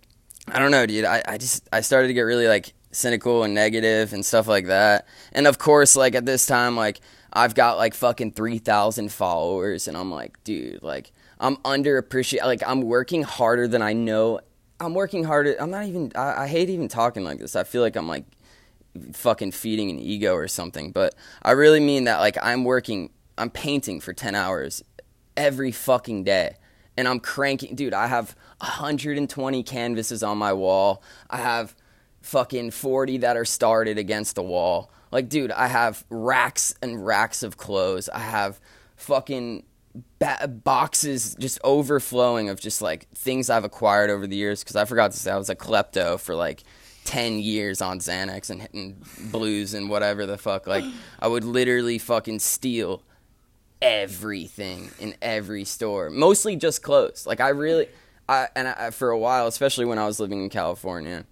[0.47, 1.05] I don't know, dude.
[1.05, 4.67] I I just I started to get really like cynical and negative and stuff like
[4.67, 5.07] that.
[5.33, 7.01] And of course, like at this time, like
[7.33, 12.45] I've got like fucking three thousand followers, and I'm like, dude, like I'm underappreciated.
[12.45, 14.39] Like I'm working harder than I know.
[14.80, 15.56] I'm working harder.
[15.60, 16.12] I'm not even.
[16.15, 17.56] I, I hate even talking like this.
[17.56, 18.26] I feel like I'm like
[19.13, 20.91] fucking feeding an ego or something.
[20.91, 22.19] But I really mean that.
[22.19, 23.12] Like I'm working.
[23.38, 24.84] I'm painting for ten hours
[25.36, 26.56] every fucking day,
[26.95, 27.76] and I'm cranking.
[27.76, 31.04] Dude, I have 120 canvases on my wall.
[31.30, 31.76] I have
[32.21, 34.91] fucking 40 that are started against the wall.
[35.12, 38.10] Like, dude, I have racks and racks of clothes.
[38.10, 38.60] I have
[38.97, 39.63] fucking
[40.19, 44.63] ba- boxes just overflowing of just like things I've acquired over the years.
[44.63, 46.63] Because I forgot to say I was a klepto for like
[47.05, 48.97] 10 years on Xanax and
[49.31, 50.67] blues and whatever the fuck.
[50.67, 50.83] Like,
[51.19, 53.01] I would literally fucking steal
[53.81, 57.25] everything in every store, mostly just clothes.
[57.25, 57.88] Like, I really,
[58.27, 61.25] I, and I, for a while, especially when I was living in California,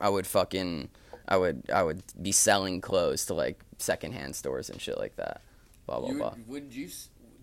[0.00, 0.88] I would fucking
[1.28, 5.40] I would I would be selling clothes to like secondhand stores and shit like that.
[5.86, 6.34] Blah blah You blah.
[6.48, 6.88] would you?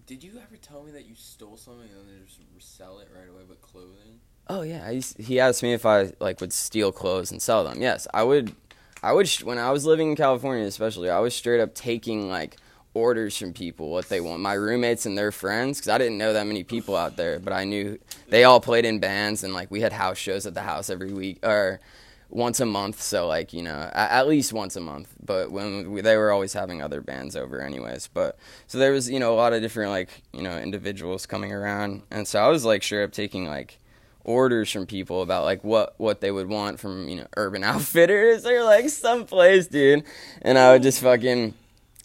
[0.10, 3.30] Did you ever tell me that you stole something and then just resell it right
[3.30, 4.20] away, but clothing?
[4.48, 7.80] Oh yeah, used, he asked me if I like would steal clothes and sell them.
[7.80, 8.56] Yes, I would.
[9.04, 11.12] I would when I was living in California, especially.
[11.12, 12.58] I was straight up taking like
[12.96, 14.42] orders from people what they want.
[14.42, 17.54] My roommates and their friends, because I didn't know that many people out there, but
[17.54, 20.64] I knew they all played in bands and like we had house shows at the
[20.64, 21.82] house every week or
[22.30, 23.02] once a month.
[23.02, 25.14] So like you know at, least once a month.
[25.24, 28.10] But when we, they were always having other bands over, anyways.
[28.14, 28.38] But
[28.68, 32.04] so there was you know a lot of different like you know individuals coming around,
[32.12, 33.80] and so I was like straight up taking like
[34.24, 38.46] orders from people about like what what they would want from you know Urban Outfitters
[38.46, 40.04] or like someplace, dude.
[40.42, 41.56] And I would just fucking.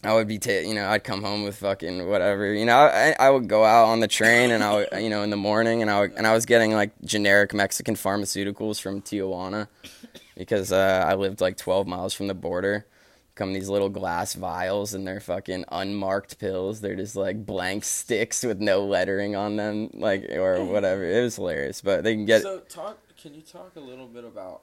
[0.03, 2.77] I would be, ta- you know, I'd come home with fucking whatever, you know.
[2.77, 5.35] I, I would go out on the train, and I would, you know, in the
[5.35, 9.67] morning, and I would, and I was getting like generic Mexican pharmaceuticals from Tijuana,
[10.35, 12.85] because uh, I lived like 12 miles from the border.
[13.35, 16.79] Come these little glass vials, and they're fucking unmarked pills.
[16.79, 21.03] They're just like blank sticks with no lettering on them, like or whatever.
[21.03, 22.43] It was hilarious, but they can get.
[22.43, 22.97] so talk.
[23.21, 24.61] Can you talk a little bit about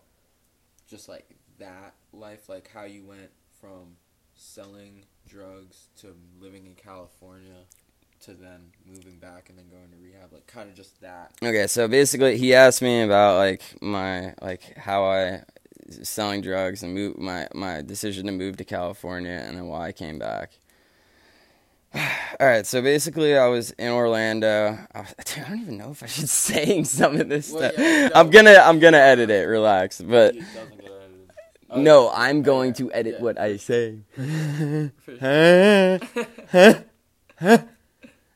[0.89, 3.31] just like that life, like how you went
[3.61, 3.97] from
[4.35, 7.67] selling drugs to living in California
[8.21, 11.33] to then moving back and then going to rehab, like kind of just that.
[11.43, 15.43] Okay, so basically, he asked me about like my like how I
[16.03, 19.93] selling drugs and move my my decision to move to California and then why I
[19.93, 20.53] came back.
[21.95, 24.79] All right, so basically, I was in Orlando.
[24.95, 27.79] I, dude, I don't even know if I should say some of this Well, stuff.
[27.79, 29.45] yeah, I'm gonna I'm gonna edit it.
[29.47, 31.29] Relax, but It doesn't get edited.
[31.85, 33.23] no, I'm going yeah, to edit yeah.
[33.23, 33.99] what I say.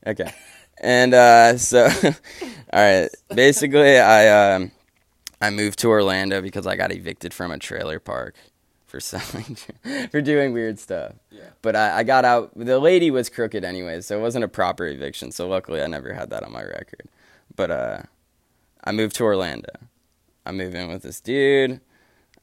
[0.07, 0.33] Okay.
[0.81, 2.13] And uh, so, all
[2.73, 3.09] right.
[3.35, 4.71] Basically, I um,
[5.41, 8.35] I moved to Orlando because I got evicted from a trailer park
[8.87, 9.57] for selling
[10.11, 11.15] for doing weird stuff.
[11.31, 11.51] Yeah.
[11.63, 12.53] But I, I got out.
[12.57, 15.33] The lady was crooked anyway, so it wasn't a proper eviction.
[15.33, 17.09] So luckily, I never had that on my record.
[17.55, 18.03] But uh,
[18.85, 19.73] I moved to Orlando.
[20.45, 21.81] I moved in with this dude.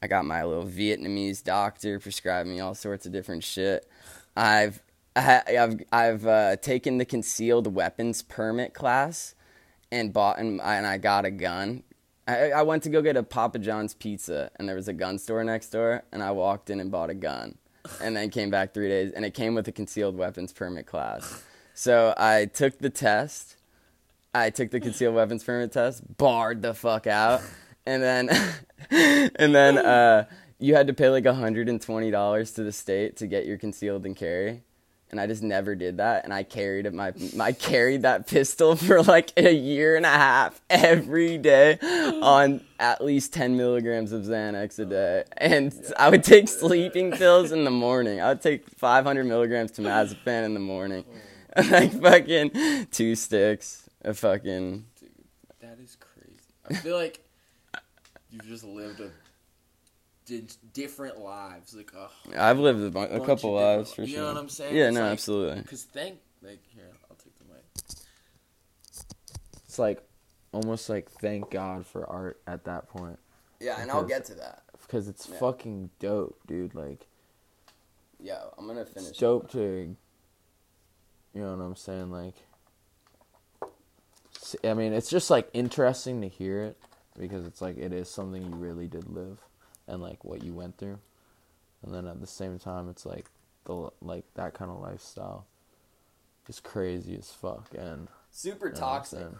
[0.02, 3.88] I got my little Vietnamese doctor prescribing me all sorts of different shit.
[4.36, 4.82] I've
[5.16, 9.34] I, I've I've uh, taken the concealed weapons permit class
[9.90, 11.84] and bought and, and I got a gun.
[12.26, 15.18] I, I went to go get a Papa John's pizza and there was a gun
[15.18, 17.58] store next door and I walked in and bought a gun
[18.00, 21.42] and then came back three days and it came with a concealed weapons permit class.
[21.74, 23.56] So I took the test.
[24.32, 27.42] I took the concealed weapons permit test, barred the fuck out,
[27.86, 28.28] and then
[28.90, 30.24] and then uh,
[30.58, 33.58] you had to pay like hundred and twenty dollars to the state to get your
[33.58, 34.62] concealed and carry.
[35.14, 39.00] And I just never did that, and I carried my I carried that pistol for
[39.00, 41.78] like a year and a half every day
[42.20, 47.52] on at least ten milligrams of Xanax a day, and I would take sleeping pills
[47.52, 48.20] in the morning.
[48.20, 51.04] I would take five hundred milligrams temazepam in the morning,
[51.70, 55.10] like fucking two sticks of fucking Dude,
[55.60, 56.40] That is crazy.
[56.68, 57.24] I feel like
[58.32, 59.10] you've just lived a
[60.72, 61.74] different lives.
[61.74, 64.16] Like oh, I've lived a, bu- a couple of lives for you sure.
[64.16, 64.74] You know what I'm saying?
[64.76, 65.62] Yeah, It's no, like- absolutely.
[65.64, 67.64] Cause thank like here, I'll take the mic.
[69.66, 70.02] It's like
[70.52, 73.18] almost like thank God for art at that point
[73.60, 74.62] Yeah, and I'll get to that.
[74.82, 75.38] because it's Yeah.
[75.38, 76.74] fucking dope, dude.
[76.74, 77.06] Like
[78.20, 79.10] Yeah, I'm gonna finish.
[79.10, 79.96] it's dope to
[81.34, 82.12] You know what I'm saying?
[82.12, 82.34] Like,
[84.62, 86.78] I mean, it's just like interesting to hear it
[87.18, 89.40] because it's like it is something you really did live
[89.86, 90.98] and like what you went through,
[91.82, 93.26] and then at the same time, it's like
[93.64, 95.46] the like that kind of lifestyle
[96.48, 99.20] is crazy as fuck and Super you know toxic.
[99.20, 99.36] saying?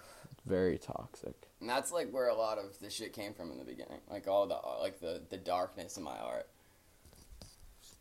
[0.46, 1.34] very toxic.
[1.60, 4.00] And that's like where a lot of the shit came from in the beginning.
[4.10, 6.48] Like all the like the the darkness in my art.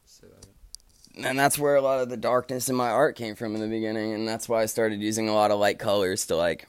[0.06, 1.25] Say that again.
[1.29, 3.67] And that's where a lot of the darkness in my art came from in the
[3.67, 6.67] beginning, and that's why I started using a lot of light colors to like.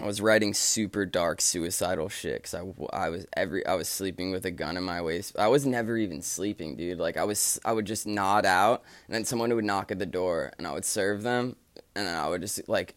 [0.00, 4.32] I was writing super dark suicidal shit because I, I was every I was sleeping
[4.32, 5.38] with a gun in my waist.
[5.38, 6.98] I was never even sleeping, dude.
[6.98, 10.06] Like I was I would just nod out, and then someone would knock at the
[10.06, 11.56] door, and I would serve them,
[11.94, 12.96] and then I would just like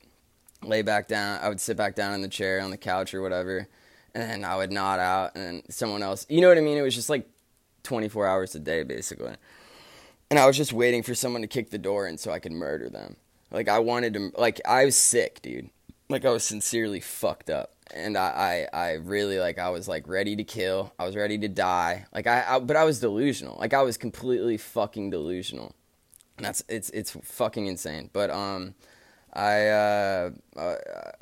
[0.63, 1.39] lay back down.
[1.41, 3.67] I would sit back down in the chair on the couch or whatever,
[4.15, 6.25] and I would nod out, and someone else.
[6.29, 6.79] You know what I mean?
[6.79, 7.29] It was just like
[7.83, 9.35] twenty four hours a day, basically
[10.29, 12.51] and I was just waiting for someone to kick the door in so I could
[12.51, 13.15] murder them.
[13.51, 15.69] Like I wanted to, like I was sick, dude.
[16.09, 20.07] Like I was sincerely fucked up, and I, I, I really like I was like
[20.07, 20.93] ready to kill.
[20.97, 22.05] I was ready to die.
[22.13, 23.57] Like I, I, but I was delusional.
[23.59, 25.75] Like I was completely fucking delusional.
[26.37, 28.09] And that's it's it's fucking insane.
[28.13, 28.75] But um,
[29.33, 30.75] I uh, uh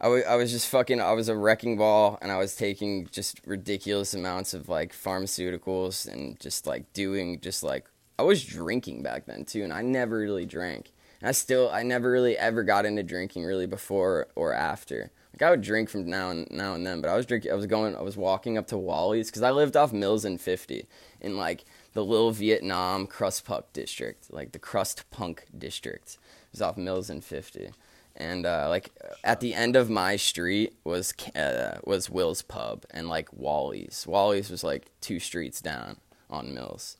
[0.00, 3.08] I, w- I was just fucking I was a wrecking ball and I was taking
[3.10, 9.02] just ridiculous amounts of like pharmaceuticals and just like doing just like I was drinking
[9.02, 10.91] back then too and I never really drank.
[11.22, 15.10] I still I never really ever got into drinking really before or after.
[15.32, 17.54] Like I would drink from now and now and then, but I was drinking I
[17.54, 20.86] was going I was walking up to Wally's cuz I lived off Mills and 50
[21.20, 26.14] in like the Little Vietnam Crust Punk district, like the Crust Punk district.
[26.14, 27.70] It was off Mills and 50
[28.16, 28.90] and uh, like
[29.24, 34.04] at the end of my street was uh, was Will's Pub and like Wally's.
[34.06, 35.96] Wally's was like two streets down
[36.28, 36.96] on Mills.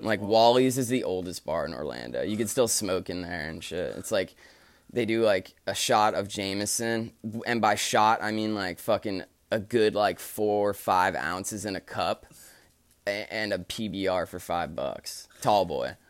[0.00, 2.22] Like Wally's is the oldest bar in Orlando.
[2.22, 3.94] You can still smoke in there and shit.
[3.96, 4.34] It's like
[4.92, 7.12] they do like a shot of Jameson,
[7.46, 11.76] and by shot I mean like fucking a good like four or five ounces in
[11.76, 12.26] a cup,
[13.06, 15.28] and a PBR for five bucks.
[15.40, 15.96] Tall boy.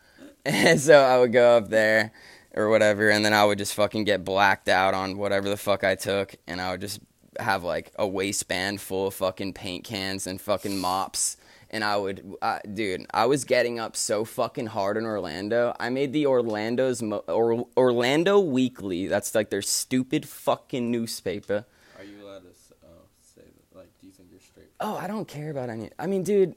[0.47, 2.11] And so I would go up there
[2.53, 5.83] or whatever, and then I would just fucking get blacked out on whatever the fuck
[5.83, 6.99] I took, and I would just
[7.39, 11.37] have like a waistband full of fucking paint cans and fucking mops.
[11.75, 15.75] And I would, uh, dude, I was getting up so fucking hard in Orlando.
[15.77, 19.07] I made the Orlando's Mo- or, Orlando Weekly.
[19.07, 21.65] That's like their stupid fucking newspaper.
[21.97, 22.87] Are you allowed to uh,
[23.19, 23.77] say that?
[23.77, 24.67] Like, do you think you're straight?
[24.79, 25.89] Oh, I don't care about any.
[25.99, 26.55] I mean, dude,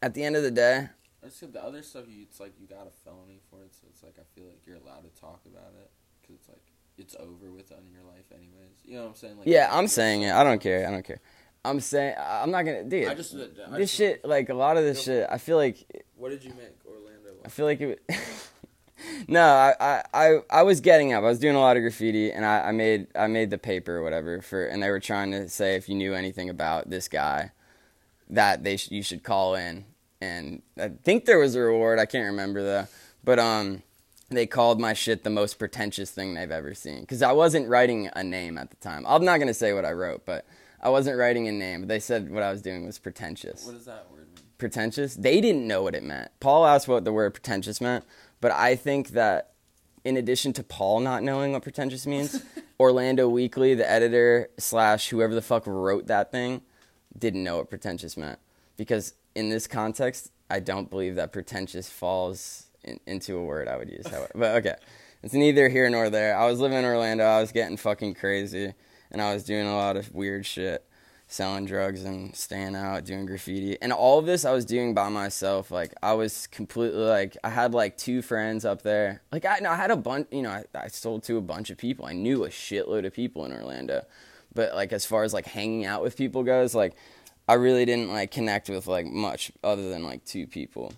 [0.00, 0.88] at the end of the day,
[1.20, 2.04] 'cause the other stuff.
[2.08, 4.60] You, it's like you got a felony for it, so it's like I feel like
[4.66, 5.90] you're allowed to talk about it
[6.22, 6.62] because it's like
[6.96, 8.78] it's over with on your life, anyways.
[8.86, 9.36] You know what I'm saying?
[9.36, 10.32] Like, yeah, I'm saying it.
[10.32, 10.88] I don't care.
[10.88, 11.20] I don't care.
[11.64, 13.08] I'm saying I'm not gonna, dude.
[13.08, 15.84] I just, I this just- shit, like a lot of this shit, I feel like
[16.16, 17.30] What did you make Orlando?
[17.44, 18.00] I feel like it.
[19.28, 21.22] no, I, I, I, I was getting up.
[21.22, 23.98] I was doing a lot of graffiti, and I, I made I made the paper
[23.98, 27.08] or whatever for, and they were trying to say if you knew anything about this
[27.08, 27.52] guy,
[28.28, 29.84] that they sh- you should call in,
[30.20, 31.98] and I think there was a reward.
[31.98, 32.86] I can't remember though,
[33.24, 33.82] but um,
[34.30, 38.08] they called my shit the most pretentious thing they've ever seen because I wasn't writing
[38.14, 39.04] a name at the time.
[39.06, 40.46] I'm not gonna say what I wrote, but
[40.82, 41.80] I wasn't writing a name.
[41.82, 44.44] But they said what I was doing was pretentious What does that word mean?
[44.58, 45.14] pretentious.
[45.14, 46.30] They didn't know what it meant.
[46.40, 48.04] Paul asked what the word pretentious meant,
[48.40, 49.52] but I think that
[50.04, 52.42] in addition to Paul not knowing what pretentious means,
[52.80, 56.62] Orlando Weekly, the editor slash whoever the fuck wrote that thing,
[57.18, 58.38] didn't know what pretentious meant.
[58.76, 63.76] Because in this context, I don't believe that pretentious falls in, into a word I
[63.76, 64.06] would use.
[64.06, 64.74] However, but okay,
[65.22, 66.36] it's neither here nor there.
[66.36, 67.24] I was living in Orlando.
[67.24, 68.72] I was getting fucking crazy,
[69.10, 70.84] and I was doing a lot of weird shit
[71.30, 73.80] selling drugs and staying out doing graffiti.
[73.80, 75.70] And all of this i was doing by myself.
[75.70, 79.22] Like i was completely like i had like two friends up there.
[79.30, 81.70] Like i, no, I had a bunch you know I, I sold to a bunch
[81.70, 82.04] of people.
[82.04, 84.04] I knew a shitload of people in orlando.
[84.52, 86.94] But like as far as like hanging out with people goes like
[87.48, 90.92] i really didn't like connect with like much other than like two people.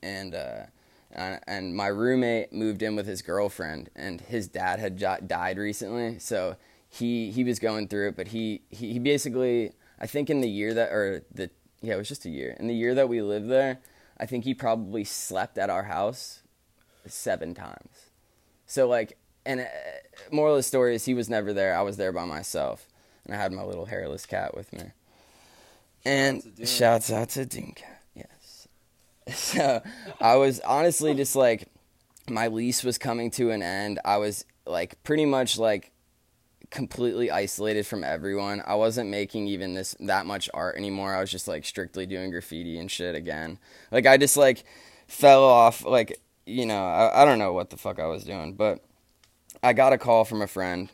[0.00, 0.66] And uh
[1.10, 6.20] and, and my roommate moved in with his girlfriend and his dad had died recently.
[6.20, 6.54] So
[6.90, 10.48] he he was going through it but he, he he basically i think in the
[10.48, 11.48] year that or the
[11.80, 12.54] yeah it was just a year.
[12.60, 13.78] In the year that we lived there
[14.18, 16.42] i think he probably slept at our house
[17.06, 18.10] seven times.
[18.66, 19.16] So like
[19.46, 19.64] and uh,
[20.30, 21.74] moral of the story is he was never there.
[21.74, 22.86] I was there by myself
[23.24, 24.90] and i had my little hairless cat with me.
[26.04, 27.84] And shouts out to doomcat
[28.14, 28.68] yes.
[29.34, 29.82] So
[30.20, 31.68] i was honestly just like
[32.28, 33.98] my lease was coming to an end.
[34.04, 35.92] I was like pretty much like
[36.70, 38.62] completely isolated from everyone.
[38.64, 41.14] I wasn't making even this that much art anymore.
[41.14, 43.58] I was just like strictly doing graffiti and shit again.
[43.90, 44.64] Like I just like
[45.06, 48.54] fell off like you know, I, I don't know what the fuck I was doing,
[48.54, 48.84] but
[49.62, 50.90] I got a call from a friend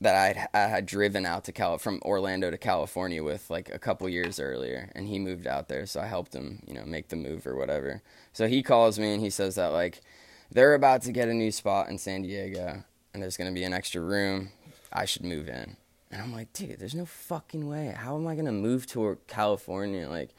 [0.00, 3.78] that I I had driven out to Cal from Orlando to California with like a
[3.78, 7.08] couple years earlier, and he moved out there, so I helped him, you know, make
[7.08, 8.02] the move or whatever.
[8.32, 10.00] So he calls me and he says that like
[10.50, 13.72] they're about to get a new spot in San Diego, and there's gonna be an
[13.72, 14.50] extra room.
[14.92, 15.76] I should move in,
[16.10, 17.94] and I'm like, dude, there's no fucking way.
[17.96, 20.08] How am I gonna move to California?
[20.08, 20.30] Like.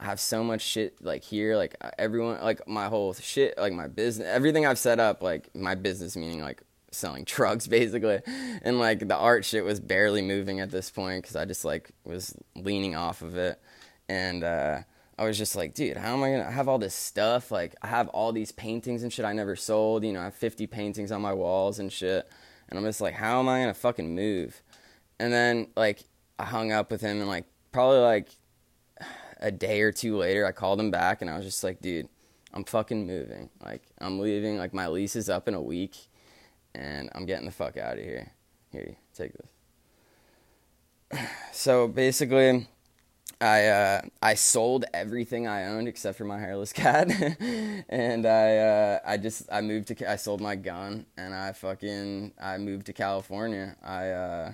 [0.00, 3.88] I have so much shit like here, like everyone, like my whole shit, like my
[3.88, 8.20] business, everything I've set up, like my business, meaning like selling drugs basically
[8.62, 11.90] and like the art shit was barely moving at this point because i just like
[12.04, 13.60] was leaning off of it
[14.08, 14.80] and uh
[15.18, 17.86] i was just like dude how am i gonna have all this stuff like i
[17.86, 21.12] have all these paintings and shit i never sold you know i have 50 paintings
[21.12, 22.28] on my walls and shit
[22.68, 24.62] and i'm just like how am i gonna fucking move
[25.18, 26.04] and then like
[26.38, 28.28] i hung up with him and like probably like
[29.40, 32.08] a day or two later i called him back and i was just like dude
[32.52, 36.08] i'm fucking moving like i'm leaving like my lease is up in a week
[36.78, 38.32] and I'm getting the fuck out of here.
[38.70, 39.50] Here, take this.
[41.52, 42.68] So basically,
[43.40, 47.10] I uh, I sold everything I owned except for my hairless cat,
[47.88, 52.32] and I uh, I just I moved to I sold my gun and I fucking
[52.40, 53.76] I moved to California.
[53.82, 54.52] I uh,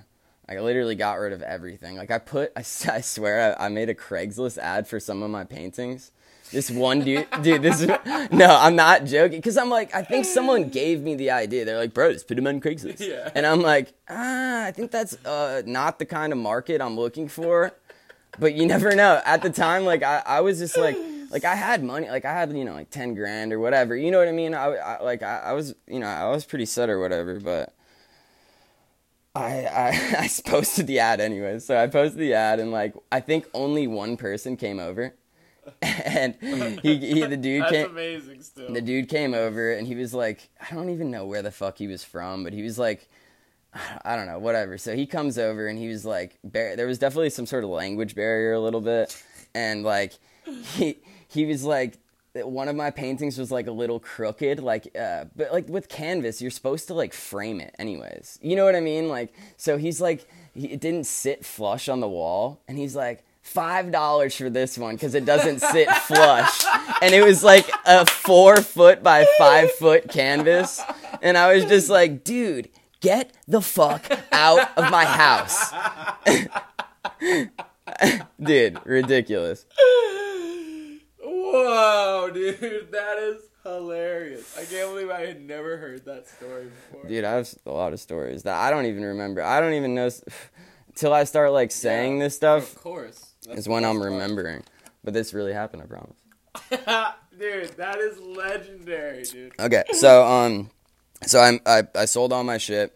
[0.49, 1.97] I literally got rid of everything.
[1.97, 5.31] Like I put I, I swear I, I made a Craigslist ad for some of
[5.31, 6.11] my paintings
[6.55, 7.89] this one dude, dude, this is,
[8.31, 9.43] no, I'm not joking.
[9.43, 11.64] Cause I'm like, I think someone gave me the idea.
[11.64, 13.01] They're like, bro, just put him on Craigslist.
[13.01, 13.31] Yeah.
[13.35, 17.29] And I'm like, ah, I think that's uh, not the kind of market I'm looking
[17.29, 17.72] for.
[18.39, 19.20] But you never know.
[19.24, 20.97] At the time, like, I, I was just like,
[21.30, 23.97] like I had money, like I had, you know, like 10 grand or whatever.
[23.97, 24.55] You know what I mean?
[24.55, 27.74] I, I like, I, I was, you know, I was pretty set or whatever, but.
[29.37, 33.18] I, I I posted the ad anyway, so I posted the ad and like I
[33.18, 35.14] think only one person came over,
[35.82, 36.37] and
[36.82, 38.43] he, he the dude That's came amazing.
[38.43, 41.51] Still, the dude came over and he was like I don't even know where the
[41.51, 43.09] fuck he was from, but he was like
[44.05, 44.79] I don't know, whatever.
[44.79, 47.70] So he comes over and he was like bar- there was definitely some sort of
[47.70, 49.22] language barrier a little bit.
[49.55, 50.12] And like
[50.45, 50.99] he
[51.29, 51.99] he was like
[52.35, 56.43] one of my paintings was like a little crooked like uh but like with canvas
[56.43, 58.39] you're supposed to like frame it anyways.
[58.43, 59.09] You know what i mean?
[59.09, 62.61] Like so he's like he, it didn't sit flush on the wall.
[62.66, 66.64] And he's like five dollars for this one because it doesn't sit flush.
[67.01, 70.81] And it was like a four foot by five foot canvas.
[71.22, 72.68] And i was just like dude
[73.05, 75.70] get the fuck out of my house
[78.42, 79.66] dude ridiculous
[81.26, 84.59] Whoa, dude, that is hilarious.
[84.59, 87.09] I can't believe I had never heard that story before.
[87.09, 89.94] dude i have a lot of stories that i don't even remember i don't even
[89.94, 90.11] know
[90.96, 93.34] till i start like saying Yeah, this stuff Of course.
[93.46, 94.12] That's is when i'm best part.
[94.12, 94.62] remembering
[95.05, 96.16] but this really happened i promise
[97.38, 99.52] dude, that is legendary, dude.
[99.59, 100.70] Okay, so um,
[101.22, 102.92] so I I I sold all my shit.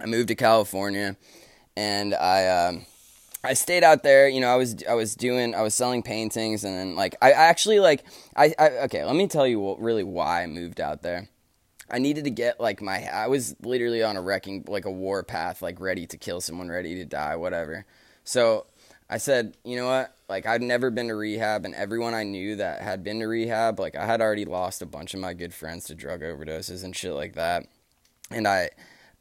[0.00, 1.16] I moved to California,
[1.76, 2.86] and I um,
[3.44, 4.28] I stayed out there.
[4.28, 7.32] You know, I was I was doing I was selling paintings, and then like I,
[7.32, 8.04] actually like
[8.36, 9.04] I, I okay.
[9.04, 11.28] Let me tell you what, really why I moved out there.
[11.90, 15.22] I needed to get like my I was literally on a wrecking like a war
[15.22, 17.86] path, like ready to kill someone, ready to die, whatever.
[18.24, 18.66] So
[19.08, 20.14] I said, you know what?
[20.28, 23.80] Like I'd never been to rehab, and everyone I knew that had been to rehab,
[23.80, 26.94] like I had already lost a bunch of my good friends to drug overdoses and
[26.94, 27.64] shit like that.
[28.30, 28.68] And I,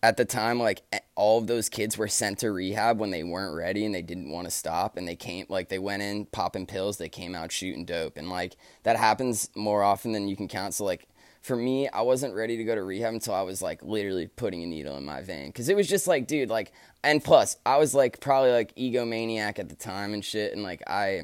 [0.04, 0.82] at the time, like
[1.16, 4.32] all of those kids were sent to rehab when they weren't ready and they didn't
[4.32, 7.54] want to stop, and they came like they went in popping pills, they came out
[7.54, 10.74] shooting dope, and like that happens more often than you can count.
[10.74, 11.08] So like
[11.42, 14.64] for me, I wasn't ready to go to rehab until I was like literally putting
[14.64, 15.52] a needle in my vein.
[15.52, 16.72] Cause it was just like, dude, like,
[17.04, 20.54] and plus, I was like probably like egomaniac at the time and shit.
[20.54, 21.24] And like, I,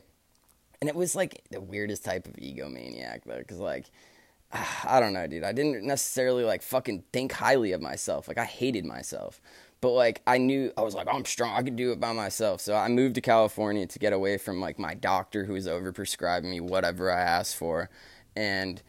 [0.82, 3.41] and it was like the weirdest type of egomaniac though.
[3.47, 3.89] Cause like,
[4.84, 5.43] I don't know, dude.
[5.43, 8.28] I didn't necessarily like fucking think highly of myself.
[8.28, 9.41] Like, I hated myself.
[9.82, 11.53] But like, I knew, I was like, I'm strong.
[11.57, 12.61] I could do it by myself.
[12.61, 16.45] So I moved to California to get away from like my doctor who was overprescribing
[16.45, 17.89] me whatever I asked for.
[18.34, 18.82] And,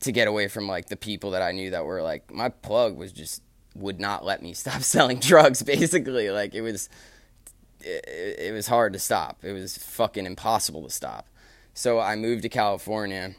[0.00, 2.96] to get away from like the people that I knew that were like my plug
[2.96, 3.42] was just
[3.74, 6.30] would not let me stop selling drugs basically.
[6.30, 6.88] Like it was
[7.80, 8.04] it,
[8.38, 9.38] it was hard to stop.
[9.42, 11.26] It was fucking impossible to stop.
[11.74, 13.34] So I moved to California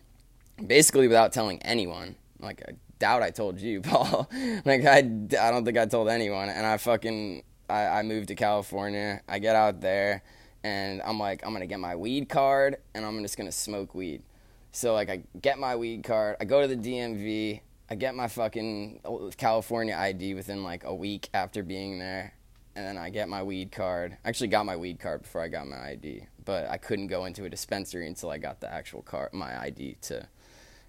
[0.66, 2.16] basically without telling anyone.
[2.40, 4.30] Like I doubt I told you Paul.
[4.66, 6.50] Like I, I don't think I told anyone.
[6.50, 9.22] And I fucking I, I moved to California.
[9.28, 10.24] I get out there
[10.64, 14.24] and I'm like I'm gonna get my weed card and I'm just gonna smoke weed
[14.72, 18.28] so like I get my weed card, I go to the DMV, I get my
[18.28, 19.02] fucking
[19.38, 22.34] California ID within like a week after being there,
[22.76, 24.18] and then I get my weed card.
[24.24, 27.26] I actually got my weed card before I got my ID, but I couldn't go
[27.26, 30.28] into a dispensary until I got the actual card, my ID to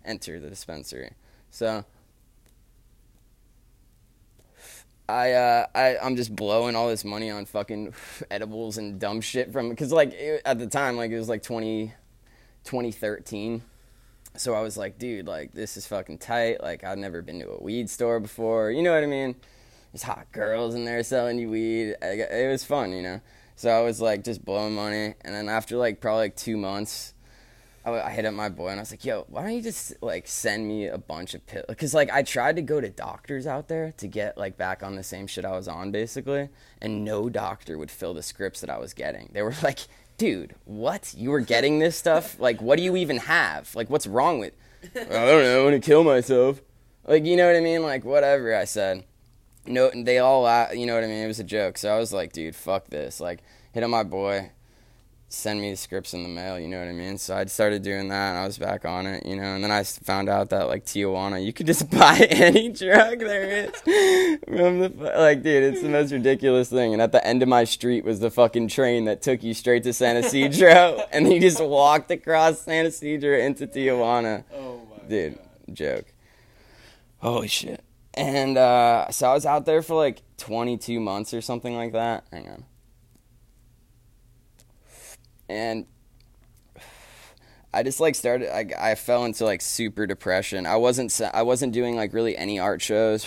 [0.04, 1.14] enter the dispensary.
[1.50, 1.84] So
[5.08, 7.94] I uh I I'm just blowing all this money on fucking
[8.30, 11.42] edibles and dumb shit from cuz like it, at the time like it was like
[11.42, 11.92] 20
[12.64, 13.62] 2013.
[14.36, 16.62] So I was like, dude, like this is fucking tight.
[16.62, 18.70] Like I've never been to a weed store before.
[18.70, 19.34] You know what I mean?
[19.92, 21.96] There's hot girls in there selling you weed.
[22.00, 23.20] It was fun, you know.
[23.56, 27.12] So I was like just blowing money, and then after like probably like two months,
[27.84, 30.02] I, I hit up my boy and I was like, "Yo, why don't you just
[30.02, 33.46] like send me a bunch of pills?" Because like I tried to go to doctors
[33.46, 36.48] out there to get like back on the same shit I was on basically,
[36.80, 39.28] and no doctor would fill the scripts that I was getting.
[39.32, 39.80] They were like,
[40.20, 41.14] "Dude, what?
[41.16, 42.38] You were getting this stuff?
[42.46, 43.74] Like, what do you even have?
[43.74, 44.52] Like, what's wrong with?"
[44.94, 45.60] I don't know.
[45.60, 46.60] I want to kill myself.
[47.06, 47.82] Like, you know what I mean?
[47.82, 48.54] Like, whatever.
[48.54, 49.04] I said
[49.66, 51.24] no, they all, uh, you know what I mean?
[51.24, 51.78] It was a joke.
[51.78, 53.20] So I was like, dude, fuck this.
[53.20, 53.42] Like,
[53.72, 54.50] hit on my boy,
[55.32, 57.16] send me the scripts in the mail, you know what I mean?
[57.16, 59.54] So I started doing that and I was back on it, you know.
[59.54, 63.44] And then I found out that, like, Tijuana, you could just buy any drug there
[63.44, 63.70] is.
[64.44, 66.92] From the, like, dude, it's the most ridiculous thing.
[66.92, 69.84] And at the end of my street was the fucking train that took you straight
[69.84, 71.04] to San Ysidro.
[71.12, 74.42] and you just walked across San Ysidro into Tijuana.
[74.52, 75.74] Oh my Dude, God.
[75.76, 76.12] joke.
[77.18, 77.84] Holy shit.
[78.14, 82.24] And uh, so I was out there for like 22 months or something like that.
[82.32, 82.64] Hang on.
[85.50, 85.86] And
[87.74, 88.54] I just like started.
[88.54, 90.64] I, I fell into like super depression.
[90.64, 91.20] I wasn't.
[91.34, 93.26] I wasn't doing like really any art shows.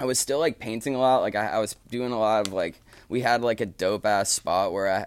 [0.00, 1.22] I was still like painting a lot.
[1.22, 2.80] Like I, I was doing a lot of like.
[3.08, 5.06] We had like a dope ass spot where I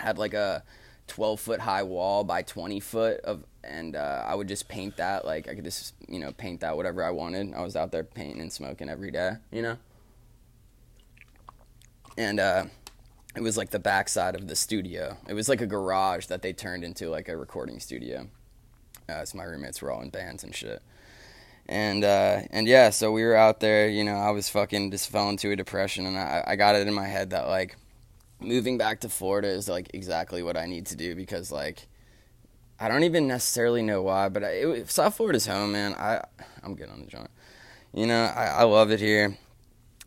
[0.00, 0.62] had like a
[1.08, 5.24] 12 foot high wall by 20 foot of and uh, I would just paint that.
[5.24, 7.52] Like I could just you know paint that whatever I wanted.
[7.52, 9.76] I was out there painting and smoking every day, you know.
[12.16, 12.64] And uh,
[13.34, 15.16] it was like the backside of the studio.
[15.28, 18.28] It was like a garage that they turned into like a recording studio.
[19.08, 20.82] Uh, so my roommates were all in bands and shit.
[21.66, 23.88] And uh, and yeah, so we were out there.
[23.88, 26.86] You know, I was fucking just fell into a depression, and I, I got it
[26.88, 27.76] in my head that like
[28.40, 31.86] moving back to Florida is like exactly what I need to do because like
[32.80, 35.94] I don't even necessarily know why, but I, it, South Florida's home, man.
[35.94, 36.24] I
[36.64, 37.30] I'm good on the joint.
[37.94, 39.38] You know, I, I love it here.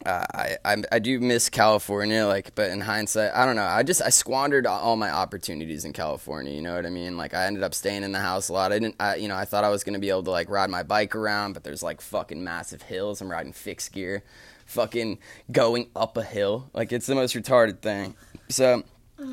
[0.06, 3.64] Uh, I, I I do miss California, like, but in hindsight, I don't know.
[3.66, 6.54] I just I squandered all my opportunities in California.
[6.54, 7.18] You know what I mean?
[7.18, 8.72] Like, I ended up staying in the house a lot.
[8.72, 10.70] I didn't, I, you know, I thought I was gonna be able to like ride
[10.70, 13.20] my bike around, but there's like fucking massive hills.
[13.20, 14.24] I'm riding fixed gear,
[14.68, 15.18] fucking
[15.52, 16.70] going up a hill.
[16.74, 18.16] Like, it's the most retarded thing.
[18.50, 18.84] So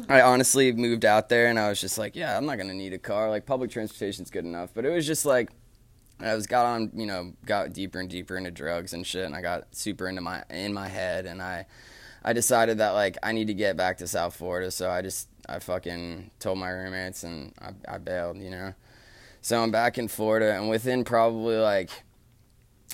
[0.09, 2.95] I honestly moved out there and I was just like, yeah, I'm not gonna need
[2.95, 3.29] a car.
[3.29, 4.71] Like public transportation's good enough.
[4.73, 5.51] But it was just like
[6.25, 9.35] I was got on, you know, got deeper and deeper into drugs and shit, and
[9.35, 11.67] I got super into my in my head, and I
[12.25, 14.71] I decided that like I need to get back to South Florida.
[14.71, 18.75] So I just I fucking told my roommates and I, I bailed, you know.
[19.41, 21.91] So I'm back in Florida, and within probably like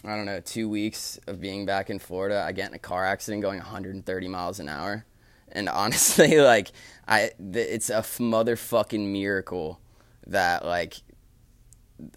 [0.05, 3.05] I don't know two weeks of being back in Florida, I get in a car
[3.05, 5.05] accident going 130 miles an hour
[5.53, 6.73] and honestly like
[7.07, 9.81] i it's a motherfucking miracle
[10.27, 10.97] that like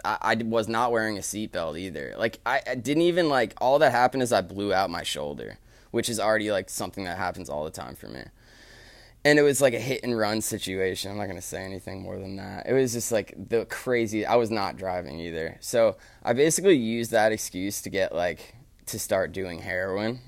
[0.05, 3.79] I, I was not wearing a seatbelt either like I, I didn't even like all
[3.79, 5.57] that happened is i blew out my shoulder
[5.91, 8.23] which is already like something that happens all the time for me
[9.23, 11.11] and it was like a hit and run situation.
[11.11, 12.67] I'm not gonna say anything more than that.
[12.67, 14.25] It was just like the crazy.
[14.25, 18.55] I was not driving either, so I basically used that excuse to get like
[18.88, 20.19] to start doing heroin,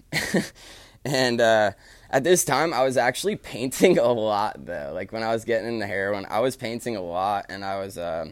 [1.06, 1.72] and uh,
[2.10, 4.92] at this time I was actually painting a lot though.
[4.94, 7.98] Like when I was getting into heroin, I was painting a lot, and I was
[7.98, 8.28] uh,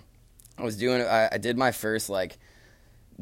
[0.61, 1.01] I was doing.
[1.01, 2.37] I, I did my first like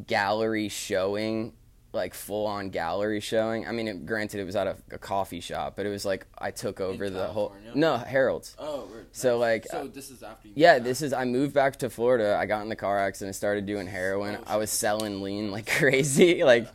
[0.05, 1.53] gallery showing
[1.93, 3.67] like full on gallery showing.
[3.67, 6.27] I mean, it, granted, it was at a, a, coffee shop, but it was like
[6.37, 7.55] I took over the whole.
[7.73, 8.55] No, Harold's.
[8.59, 10.53] Oh, we're, So, like, so this is after you.
[10.55, 11.13] Yeah, this is.
[11.13, 12.37] I moved back to Florida.
[12.39, 14.37] I got in the car accident, started doing heroin.
[14.39, 16.43] Oh, I was selling lean like crazy.
[16.43, 16.67] Like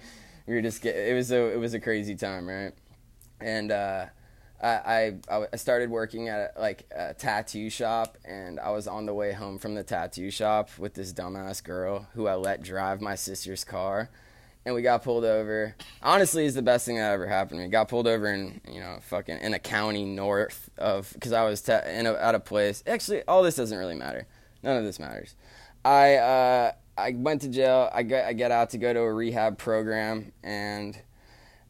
[0.46, 0.82] we were just.
[0.82, 1.52] Get, it was a.
[1.52, 2.72] It was a crazy time, right?
[3.40, 4.06] And uh,
[4.64, 9.14] I, I I started working at like a tattoo shop, and I was on the
[9.14, 13.14] way home from the tattoo shop with this dumbass girl who I let drive my
[13.14, 14.10] sister's car
[14.64, 15.74] and we got pulled over.
[16.02, 17.70] Honestly, is the best thing that ever happened to me.
[17.70, 21.60] Got pulled over in you know fucking in a county north of because I was
[21.60, 22.82] te- in a, at a place.
[22.86, 24.26] Actually, all this doesn't really matter.
[24.62, 25.34] None of this matters.
[25.84, 27.90] I uh, I went to jail.
[27.92, 30.98] I get I get out to go to a rehab program and.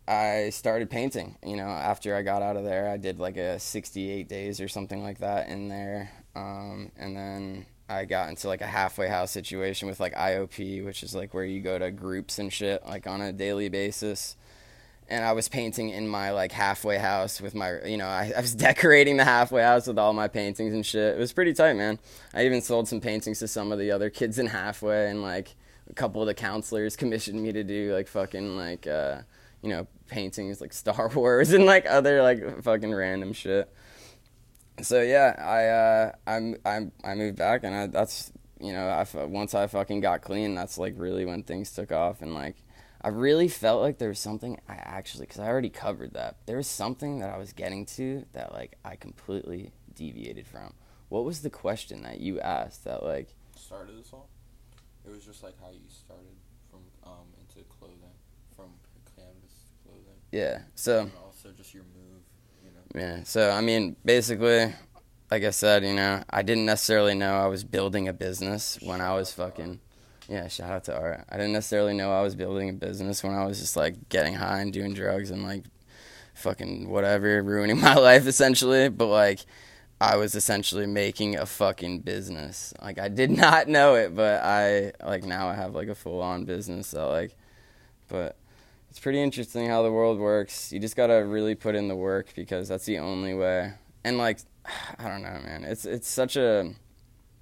[0.06, 2.88] I started painting, you know, after I got out of there.
[2.90, 6.10] I did like a 68 days or something like that in there.
[6.36, 11.02] Um, and then I got into like a halfway house situation with like IOP, which
[11.02, 14.36] is like where you go to groups and shit like on a daily basis.
[15.08, 18.40] And I was painting in my like halfway house with my, you know, I, I
[18.40, 21.16] was decorating the halfway house with all my paintings and shit.
[21.16, 21.98] It was pretty tight, man.
[22.34, 25.54] I even sold some paintings to some of the other kids in halfway and like
[25.88, 29.20] a couple of the counselors commissioned me to do like fucking like uh,
[29.64, 33.72] you know paintings like Star Wars and like other like fucking random shit.
[34.82, 39.06] So yeah, I uh, I'm I'm I moved back and I, that's you know I
[39.24, 42.56] once I fucking got clean, that's like really when things took off and like
[43.00, 46.36] I really felt like there was something I actually because I already covered that.
[46.46, 50.74] There was something that I was getting to that like I completely deviated from.
[51.08, 54.28] What was the question that you asked that like started this all?
[55.06, 56.34] It was just like how you started
[56.70, 58.16] from um into clothing,
[58.56, 58.70] from
[59.14, 60.18] canvas to clothing.
[60.34, 60.62] Yeah.
[60.74, 61.08] So.
[61.24, 62.22] Also just your move,
[62.64, 63.00] you know.
[63.00, 63.22] Yeah.
[63.22, 64.74] So I mean, basically,
[65.30, 69.00] like I said, you know, I didn't necessarily know I was building a business when
[69.00, 69.78] I was fucking.
[70.28, 71.24] Yeah, shout out to Art.
[71.28, 74.34] I didn't necessarily know I was building a business when I was just like getting
[74.34, 75.64] high and doing drugs and like
[76.34, 78.88] fucking whatever, ruining my life essentially.
[78.88, 79.40] But like,
[80.00, 82.74] I was essentially making a fucking business.
[82.82, 86.20] Like I did not know it, but I like now I have like a full
[86.22, 86.88] on business.
[86.88, 87.36] So like,
[88.08, 88.36] but
[88.94, 90.72] it's pretty interesting how the world works.
[90.72, 93.72] You just gotta really put in the work because that's the only way.
[94.04, 94.38] And like,
[95.00, 95.64] I don't know, man.
[95.64, 96.72] It's it's such a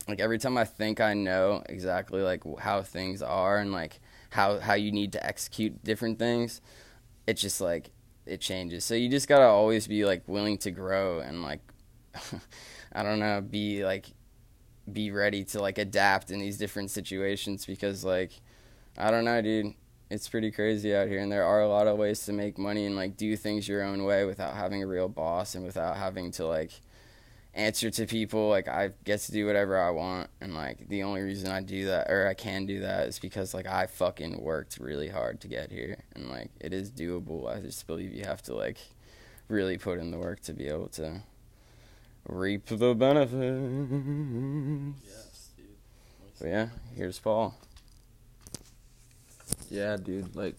[0.09, 4.01] like every time I think I know exactly like how things are and like
[4.31, 6.63] how how you need to execute different things,
[7.27, 7.91] it's just like
[8.25, 8.87] it changes.
[8.87, 11.61] So you just gotta always be like willing to grow and like
[12.95, 14.07] I don't know, be like
[14.91, 18.33] be ready to like adapt in these different situations because like
[18.97, 19.75] I don't know, dude.
[20.13, 22.85] It's pretty crazy out here and there are a lot of ways to make money
[22.85, 26.31] and like do things your own way without having a real boss and without having
[26.33, 26.73] to like
[27.55, 28.49] answer to people.
[28.49, 31.87] Like I get to do whatever I want, and like the only reason I do
[31.87, 35.49] that or I can do that is because like I fucking worked really hard to
[35.49, 37.49] get here, and like it is doable.
[37.55, 38.79] I just believe you have to like
[39.49, 41.23] really put in the work to be able to
[42.29, 43.37] reap the benefits.
[45.05, 45.67] Yes, dude.
[46.39, 47.55] But yeah, here's Paul.
[49.73, 50.35] Yeah, dude.
[50.37, 50.55] Like,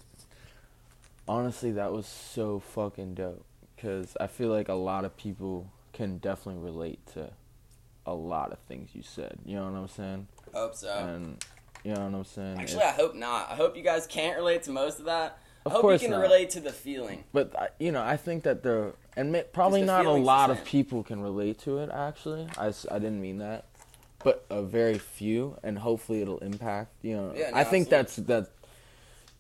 [1.27, 3.45] honestly, that was so fucking dope.
[3.77, 7.29] Cause I feel like a lot of people can definitely relate to
[8.05, 9.37] a lot of things you said.
[9.45, 10.27] You know what I'm saying?
[10.53, 10.89] Hope so.
[10.93, 11.43] And
[11.83, 12.59] you know what I'm saying?
[12.59, 13.51] Actually, I hope not.
[13.51, 15.37] I hope you guys can't relate to most of that.
[15.65, 16.21] I Of hope course you can not.
[16.23, 17.25] relate to the feeling.
[17.33, 21.03] But you know, I think that the and probably the not a lot of people
[21.03, 21.89] can relate to it.
[21.93, 23.65] Actually, I, I didn't mean that,
[24.23, 26.91] but a very few, and hopefully it'll impact.
[27.01, 28.35] You know, Yeah, no, I think absolutely.
[28.35, 28.49] that's that.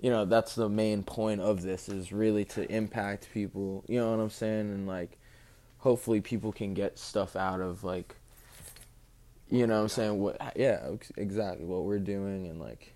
[0.03, 3.85] You know, that's the main point of this is really to impact people.
[3.87, 4.69] You know what I'm saying?
[4.69, 5.17] And like,
[5.77, 8.17] hopefully people can get stuff out of like.
[9.49, 10.19] You know what I'm saying?
[10.19, 10.57] What?
[10.57, 12.93] Yeah, exactly what we're doing and like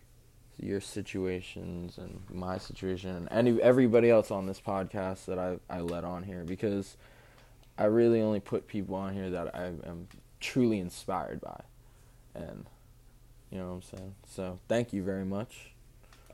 [0.60, 5.80] your situations and my situation and any everybody else on this podcast that I I
[5.80, 6.98] let on here because
[7.78, 10.10] I really only put people on here that I am
[10.42, 11.62] truly inspired by,
[12.36, 12.66] and
[13.50, 14.16] you know what I'm saying.
[14.28, 15.72] So thank you very much.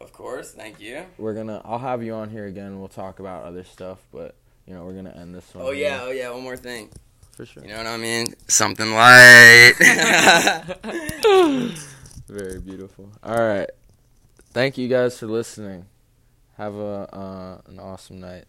[0.03, 1.05] Of course, thank you.
[1.17, 2.77] We're gonna I'll have you on here again.
[2.79, 4.35] We'll talk about other stuff, but
[4.67, 5.65] you know we're gonna end this one.
[5.65, 6.89] Oh yeah, oh yeah, one more thing.
[7.31, 7.63] for sure.
[7.63, 8.27] You know what I mean?
[8.49, 9.73] Something light.
[12.27, 13.09] Very beautiful.
[13.23, 13.69] All right.
[14.51, 15.85] Thank you guys for listening.
[16.57, 18.43] Have a uh, an awesome night.